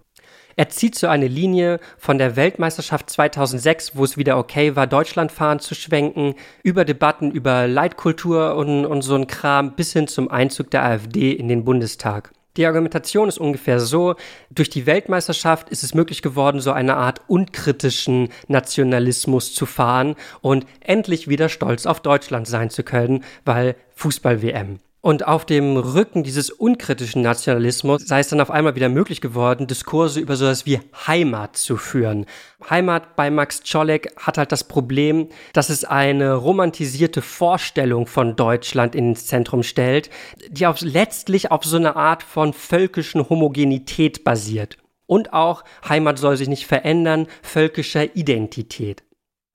Er 0.58 0.70
zieht 0.70 0.96
so 0.96 1.06
eine 1.06 1.28
Linie 1.28 1.78
von 1.98 2.18
der 2.18 2.34
Weltmeisterschaft 2.34 3.10
2006, 3.10 3.94
wo 3.94 4.02
es 4.02 4.16
wieder 4.16 4.36
okay 4.36 4.74
war, 4.74 4.88
Deutschland 4.88 5.30
fahren 5.30 5.60
zu 5.60 5.76
schwenken, 5.76 6.34
über 6.64 6.84
Debatten 6.84 7.30
über 7.30 7.68
Leitkultur 7.68 8.56
und, 8.56 8.84
und 8.84 9.02
so 9.02 9.14
ein 9.14 9.28
Kram 9.28 9.76
bis 9.76 9.92
hin 9.92 10.08
zum 10.08 10.28
Einzug 10.28 10.72
der 10.72 10.82
AfD 10.82 11.30
in 11.30 11.46
den 11.46 11.64
Bundestag. 11.64 12.32
Die 12.56 12.66
Argumentation 12.66 13.28
ist 13.28 13.38
ungefähr 13.38 13.78
so, 13.78 14.16
durch 14.50 14.68
die 14.68 14.84
Weltmeisterschaft 14.84 15.68
ist 15.68 15.84
es 15.84 15.94
möglich 15.94 16.22
geworden, 16.22 16.60
so 16.60 16.72
eine 16.72 16.96
Art 16.96 17.20
unkritischen 17.28 18.30
Nationalismus 18.48 19.54
zu 19.54 19.64
fahren 19.64 20.16
und 20.40 20.66
endlich 20.80 21.28
wieder 21.28 21.48
stolz 21.50 21.86
auf 21.86 22.00
Deutschland 22.00 22.48
sein 22.48 22.70
zu 22.70 22.82
können, 22.82 23.22
weil 23.44 23.76
Fußball-WM. 23.94 24.80
Und 25.00 25.28
auf 25.28 25.46
dem 25.46 25.76
Rücken 25.76 26.24
dieses 26.24 26.50
unkritischen 26.50 27.22
Nationalismus 27.22 28.02
sei 28.04 28.18
es 28.18 28.28
dann 28.28 28.40
auf 28.40 28.50
einmal 28.50 28.74
wieder 28.74 28.88
möglich 28.88 29.20
geworden, 29.20 29.68
Diskurse 29.68 30.18
über 30.18 30.34
sowas 30.34 30.66
wie 30.66 30.80
Heimat 31.06 31.56
zu 31.56 31.76
führen. 31.76 32.26
Heimat 32.68 33.14
bei 33.14 33.30
Max 33.30 33.62
Czolek 33.62 34.12
hat 34.16 34.38
halt 34.38 34.50
das 34.50 34.64
Problem, 34.64 35.28
dass 35.52 35.68
es 35.70 35.84
eine 35.84 36.34
romantisierte 36.34 37.22
Vorstellung 37.22 38.08
von 38.08 38.34
Deutschland 38.34 38.96
ins 38.96 39.26
Zentrum 39.26 39.62
stellt, 39.62 40.10
die 40.50 40.66
auf, 40.66 40.80
letztlich 40.80 41.52
auf 41.52 41.64
so 41.64 41.76
eine 41.76 41.94
Art 41.94 42.24
von 42.24 42.52
völkischen 42.52 43.28
Homogenität 43.28 44.24
basiert. 44.24 44.78
Und 45.06 45.32
auch 45.32 45.62
Heimat 45.88 46.18
soll 46.18 46.36
sich 46.36 46.48
nicht 46.48 46.66
verändern, 46.66 47.28
völkischer 47.42 48.16
Identität 48.16 49.07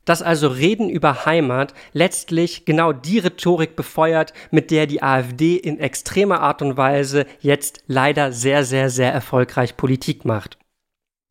dass 0.05 0.21
also 0.21 0.47
Reden 0.47 0.89
über 0.89 1.25
Heimat 1.25 1.73
letztlich 1.93 2.65
genau 2.65 2.93
die 2.93 3.19
Rhetorik 3.19 3.75
befeuert, 3.75 4.33
mit 4.51 4.71
der 4.71 4.87
die 4.87 5.01
AfD 5.01 5.55
in 5.55 5.79
extremer 5.79 6.41
Art 6.41 6.61
und 6.61 6.77
Weise 6.77 7.25
jetzt 7.39 7.83
leider 7.87 8.31
sehr, 8.31 8.65
sehr, 8.65 8.89
sehr 8.89 9.13
erfolgreich 9.13 9.77
Politik 9.77 10.25
macht. 10.25 10.57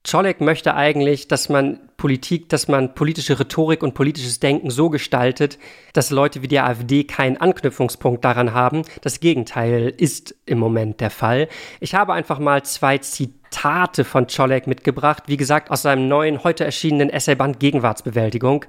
Czolek 0.04 0.40
möchte 0.40 0.74
eigentlich, 0.74 1.28
dass 1.28 1.48
man 1.48 1.78
Politik, 1.96 2.48
dass 2.48 2.66
man 2.66 2.94
politische 2.94 3.38
Rhetorik 3.38 3.84
und 3.84 3.94
politisches 3.94 4.40
Denken 4.40 4.70
so 4.70 4.90
gestaltet, 4.90 5.58
dass 5.92 6.10
Leute 6.10 6.42
wie 6.42 6.48
die 6.48 6.58
AfD 6.58 7.04
keinen 7.04 7.36
Anknüpfungspunkt 7.36 8.24
daran 8.24 8.52
haben. 8.52 8.82
Das 9.02 9.20
Gegenteil 9.20 9.94
ist 9.96 10.34
im 10.44 10.58
Moment 10.58 11.00
der 11.00 11.10
Fall. 11.10 11.48
Ich 11.78 11.94
habe 11.94 12.14
einfach 12.14 12.40
mal 12.40 12.64
zwei 12.64 12.98
Zitate 12.98 14.02
von 14.02 14.26
Czolek 14.26 14.66
mitgebracht, 14.66 15.24
wie 15.26 15.36
gesagt 15.36 15.70
aus 15.70 15.82
seinem 15.82 16.08
neuen, 16.08 16.42
heute 16.42 16.64
erschienenen 16.64 17.08
Essayband 17.08 17.60
Gegenwartsbewältigung. 17.60 18.64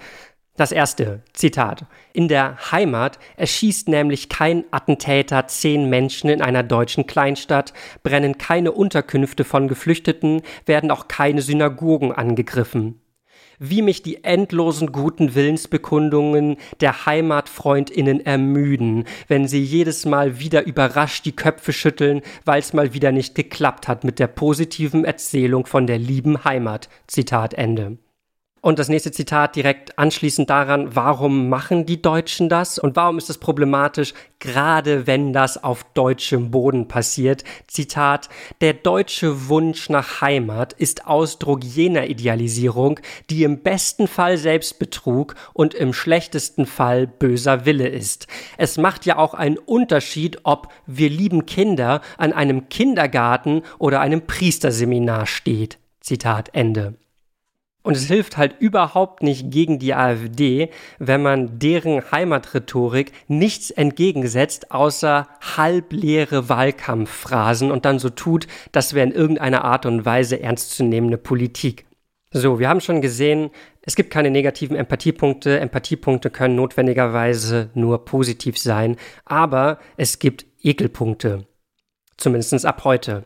Das 0.55 0.71
erste 0.71 1.23
Zitat. 1.33 1.87
In 2.13 2.27
der 2.27 2.71
Heimat 2.71 3.17
erschießt 3.37 3.87
nämlich 3.87 4.29
kein 4.29 4.65
Attentäter 4.69 5.47
zehn 5.47 5.89
Menschen 5.89 6.29
in 6.29 6.43
einer 6.43 6.61
deutschen 6.61 7.07
Kleinstadt, 7.07 7.73
brennen 8.03 8.37
keine 8.37 8.71
Unterkünfte 8.71 9.45
von 9.45 9.67
Geflüchteten, 9.67 10.43
werden 10.67 10.91
auch 10.91 11.07
keine 11.07 11.41
Synagogen 11.41 12.11
angegriffen. 12.11 13.01
Wie 13.57 13.81
mich 13.81 14.03
die 14.03 14.23
endlosen 14.23 14.91
guten 14.91 15.33
Willensbekundungen 15.33 16.57
der 16.81 17.07
Heimatfreundinnen 17.07 18.23
ermüden, 18.23 19.05
wenn 19.27 19.47
sie 19.47 19.63
jedes 19.63 20.05
Mal 20.05 20.39
wieder 20.39 20.67
überrascht 20.67 21.25
die 21.25 21.35
Köpfe 21.35 21.73
schütteln, 21.73 22.21
weil 22.45 22.59
es 22.59 22.73
mal 22.73 22.93
wieder 22.93 23.11
nicht 23.11 23.33
geklappt 23.33 23.87
hat 23.87 24.03
mit 24.03 24.19
der 24.19 24.27
positiven 24.27 25.03
Erzählung 25.03 25.65
von 25.65 25.87
der 25.87 25.97
lieben 25.97 26.43
Heimat. 26.43 26.89
Zitat 27.07 27.55
Ende. 27.55 27.97
Und 28.63 28.79
das 28.79 28.87
nächste 28.87 29.11
Zitat 29.11 29.57
direkt 29.57 29.99
anschließend 29.99 30.49
daran, 30.49 30.95
warum 30.95 31.49
machen 31.49 31.85
die 31.85 32.01
Deutschen 32.01 32.47
das 32.47 32.79
und 32.79 32.95
warum 32.95 33.17
ist 33.17 33.29
es 33.29 33.37
problematisch, 33.37 34.13
gerade 34.39 35.05
wenn 35.05 35.33
das 35.33 35.61
auf 35.61 35.83
deutschem 35.93 36.49
Boden 36.49 36.87
passiert? 36.87 37.43
Zitat, 37.67 38.29
der 38.61 38.73
deutsche 38.73 39.49
Wunsch 39.49 39.89
nach 39.89 40.21
Heimat 40.21 40.71
ist 40.71 41.07
Ausdruck 41.07 41.61
jener 41.61 42.07
Idealisierung, 42.07 43.01
die 43.29 43.43
im 43.43 43.63
besten 43.63 44.07
Fall 44.07 44.37
Selbstbetrug 44.37 45.35
und 45.51 45.73
im 45.73 45.91
schlechtesten 45.91 46.65
Fall 46.65 47.05
böser 47.05 47.65
Wille 47.65 47.89
ist. 47.89 48.27
Es 48.57 48.77
macht 48.77 49.05
ja 49.05 49.17
auch 49.17 49.33
einen 49.33 49.57
Unterschied, 49.57 50.39
ob 50.43 50.71
wir 50.85 51.09
lieben 51.09 51.45
Kinder 51.45 51.99
an 52.17 52.31
einem 52.31 52.69
Kindergarten 52.69 53.63
oder 53.77 53.99
einem 53.99 54.25
Priesterseminar 54.25 55.25
steht. 55.25 55.79
Zitat 55.99 56.51
Ende. 56.53 56.95
Und 57.83 57.97
es 57.97 58.05
hilft 58.05 58.37
halt 58.37 58.55
überhaupt 58.59 59.23
nicht 59.23 59.51
gegen 59.51 59.77
die 59.77 59.93
AfD, 59.93 60.69
wenn 60.99 61.21
man 61.21 61.59
deren 61.59 62.11
Heimatrhetorik 62.11 63.11
nichts 63.27 63.71
entgegensetzt, 63.71 64.71
außer 64.71 65.27
halbleere 65.57 66.47
Wahlkampfphrasen 66.47 67.71
und 67.71 67.83
dann 67.83 67.99
so 67.99 68.09
tut, 68.09 68.47
das 68.71 68.93
wäre 68.93 69.05
in 69.05 69.13
irgendeiner 69.13 69.65
Art 69.65 69.85
und 69.85 70.05
Weise 70.05 70.39
ernstzunehmende 70.39 71.17
Politik. 71.17 71.85
So, 72.31 72.57
wir 72.57 72.67
haben 72.69 72.81
schon 72.81 73.01
gesehen, 73.01 73.51
es 73.83 73.95
gibt 73.95 74.09
keine 74.09 74.31
negativen 74.31 74.75
Empathiepunkte. 74.75 75.59
Empathiepunkte 75.59 76.31
können 76.31 76.55
notwendigerweise 76.55 77.69
nur 77.75 78.05
positiv 78.05 78.57
sein, 78.57 78.95
aber 79.25 79.77
es 79.97 80.17
gibt 80.17 80.45
Ekelpunkte. 80.63 81.45
Zumindest 82.17 82.65
ab 82.65 82.85
heute. 82.85 83.25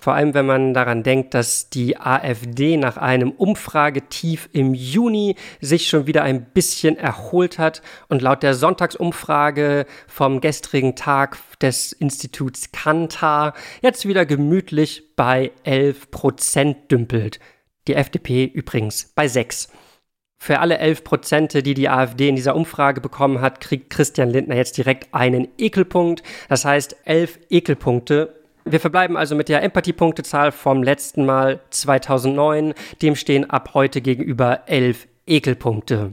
Vor 0.00 0.14
allem, 0.14 0.32
wenn 0.32 0.46
man 0.46 0.72
daran 0.72 1.02
denkt, 1.02 1.34
dass 1.34 1.68
die 1.68 2.00
AfD 2.00 2.78
nach 2.78 2.96
einem 2.96 3.32
Umfragetief 3.32 4.48
im 4.52 4.72
Juni 4.72 5.36
sich 5.60 5.88
schon 5.88 6.06
wieder 6.06 6.22
ein 6.22 6.46
bisschen 6.46 6.96
erholt 6.96 7.58
hat 7.58 7.82
und 8.08 8.22
laut 8.22 8.42
der 8.42 8.54
Sonntagsumfrage 8.54 9.84
vom 10.08 10.40
gestrigen 10.40 10.96
Tag 10.96 11.36
des 11.60 11.92
Instituts 11.92 12.72
Kantar 12.72 13.52
jetzt 13.82 14.08
wieder 14.08 14.24
gemütlich 14.24 15.14
bei 15.16 15.52
11 15.64 16.10
Prozent 16.10 16.90
dümpelt. 16.90 17.38
Die 17.86 17.94
FDP 17.94 18.46
übrigens 18.46 19.12
bei 19.14 19.28
6. 19.28 19.68
Für 20.38 20.60
alle 20.60 20.78
11 20.78 21.04
Prozente, 21.04 21.62
die 21.62 21.74
die 21.74 21.90
AfD 21.90 22.28
in 22.28 22.36
dieser 22.36 22.56
Umfrage 22.56 23.02
bekommen 23.02 23.42
hat, 23.42 23.60
kriegt 23.60 23.90
Christian 23.90 24.30
Lindner 24.30 24.56
jetzt 24.56 24.78
direkt 24.78 25.12
einen 25.12 25.48
Ekelpunkt. 25.58 26.22
Das 26.48 26.64
heißt, 26.64 26.96
11 27.04 27.40
Ekelpunkte 27.50 28.39
wir 28.64 28.80
verbleiben 28.80 29.16
also 29.16 29.34
mit 29.34 29.48
der 29.48 29.62
Empathiepunktezahl 29.62 30.52
vom 30.52 30.82
letzten 30.82 31.24
Mal 31.24 31.60
2009. 31.70 32.74
Dem 33.02 33.16
stehen 33.16 33.48
ab 33.48 33.70
heute 33.74 34.00
gegenüber 34.00 34.62
11 34.66 35.08
Ekelpunkte. 35.26 36.12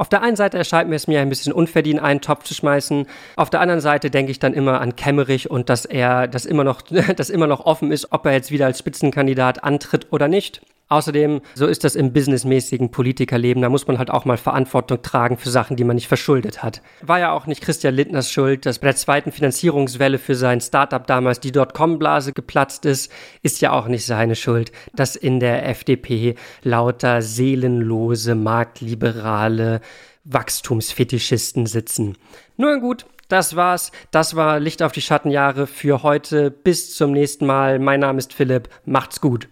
Auf 0.00 0.08
der 0.08 0.22
einen 0.22 0.36
Seite 0.36 0.56
erscheint 0.56 0.90
es 0.94 1.08
mir 1.08 1.20
ein 1.20 1.28
bisschen 1.28 1.52
unverdient, 1.52 2.00
einen 2.00 2.22
Topf 2.22 2.44
zu 2.44 2.54
schmeißen. 2.54 3.06
Auf 3.36 3.50
der 3.50 3.60
anderen 3.60 3.82
Seite 3.82 4.10
denke 4.10 4.30
ich 4.32 4.38
dann 4.38 4.54
immer 4.54 4.80
an 4.80 4.96
Kemmerich 4.96 5.50
und 5.50 5.68
dass 5.68 5.84
er 5.84 6.26
das 6.26 6.46
immer 6.46 6.64
noch, 6.64 6.80
das 7.16 7.28
immer 7.28 7.46
noch 7.46 7.66
offen 7.66 7.92
ist, 7.92 8.10
ob 8.10 8.24
er 8.24 8.32
jetzt 8.32 8.50
wieder 8.50 8.64
als 8.64 8.78
Spitzenkandidat 8.78 9.62
antritt 9.62 10.06
oder 10.10 10.26
nicht. 10.26 10.62
Außerdem, 10.90 11.40
so 11.54 11.68
ist 11.68 11.84
das 11.84 11.94
im 11.94 12.12
businessmäßigen 12.12 12.90
Politikerleben, 12.90 13.62
da 13.62 13.68
muss 13.68 13.86
man 13.86 13.98
halt 13.98 14.10
auch 14.10 14.24
mal 14.24 14.36
Verantwortung 14.36 15.00
tragen 15.02 15.36
für 15.36 15.48
Sachen, 15.48 15.76
die 15.76 15.84
man 15.84 15.94
nicht 15.94 16.08
verschuldet 16.08 16.64
hat. 16.64 16.82
War 17.00 17.20
ja 17.20 17.30
auch 17.30 17.46
nicht 17.46 17.62
Christian 17.62 17.94
Lindners 17.94 18.32
Schuld, 18.32 18.66
dass 18.66 18.80
bei 18.80 18.88
der 18.88 18.96
zweiten 18.96 19.30
Finanzierungswelle 19.30 20.18
für 20.18 20.34
sein 20.34 20.60
Startup 20.60 21.06
damals 21.06 21.38
die 21.38 21.52
Dotcom-Blase 21.52 22.32
geplatzt 22.32 22.86
ist, 22.86 23.12
ist 23.42 23.60
ja 23.60 23.70
auch 23.70 23.86
nicht 23.86 24.04
seine 24.04 24.34
Schuld, 24.34 24.72
dass 24.92 25.14
in 25.14 25.38
der 25.38 25.68
FDP 25.68 26.34
lauter 26.64 27.22
seelenlose, 27.22 28.34
marktliberale 28.34 29.82
Wachstumsfetischisten 30.24 31.66
sitzen. 31.66 32.16
Nur 32.56 32.80
gut, 32.80 33.06
das 33.28 33.54
war's. 33.54 33.92
Das 34.10 34.34
war 34.34 34.58
Licht 34.58 34.82
auf 34.82 34.90
die 34.90 35.02
Schattenjahre 35.02 35.68
für 35.68 36.02
heute. 36.02 36.50
Bis 36.50 36.96
zum 36.96 37.12
nächsten 37.12 37.46
Mal. 37.46 37.78
Mein 37.78 38.00
Name 38.00 38.18
ist 38.18 38.34
Philipp. 38.34 38.68
Macht's 38.84 39.20
gut. 39.20 39.48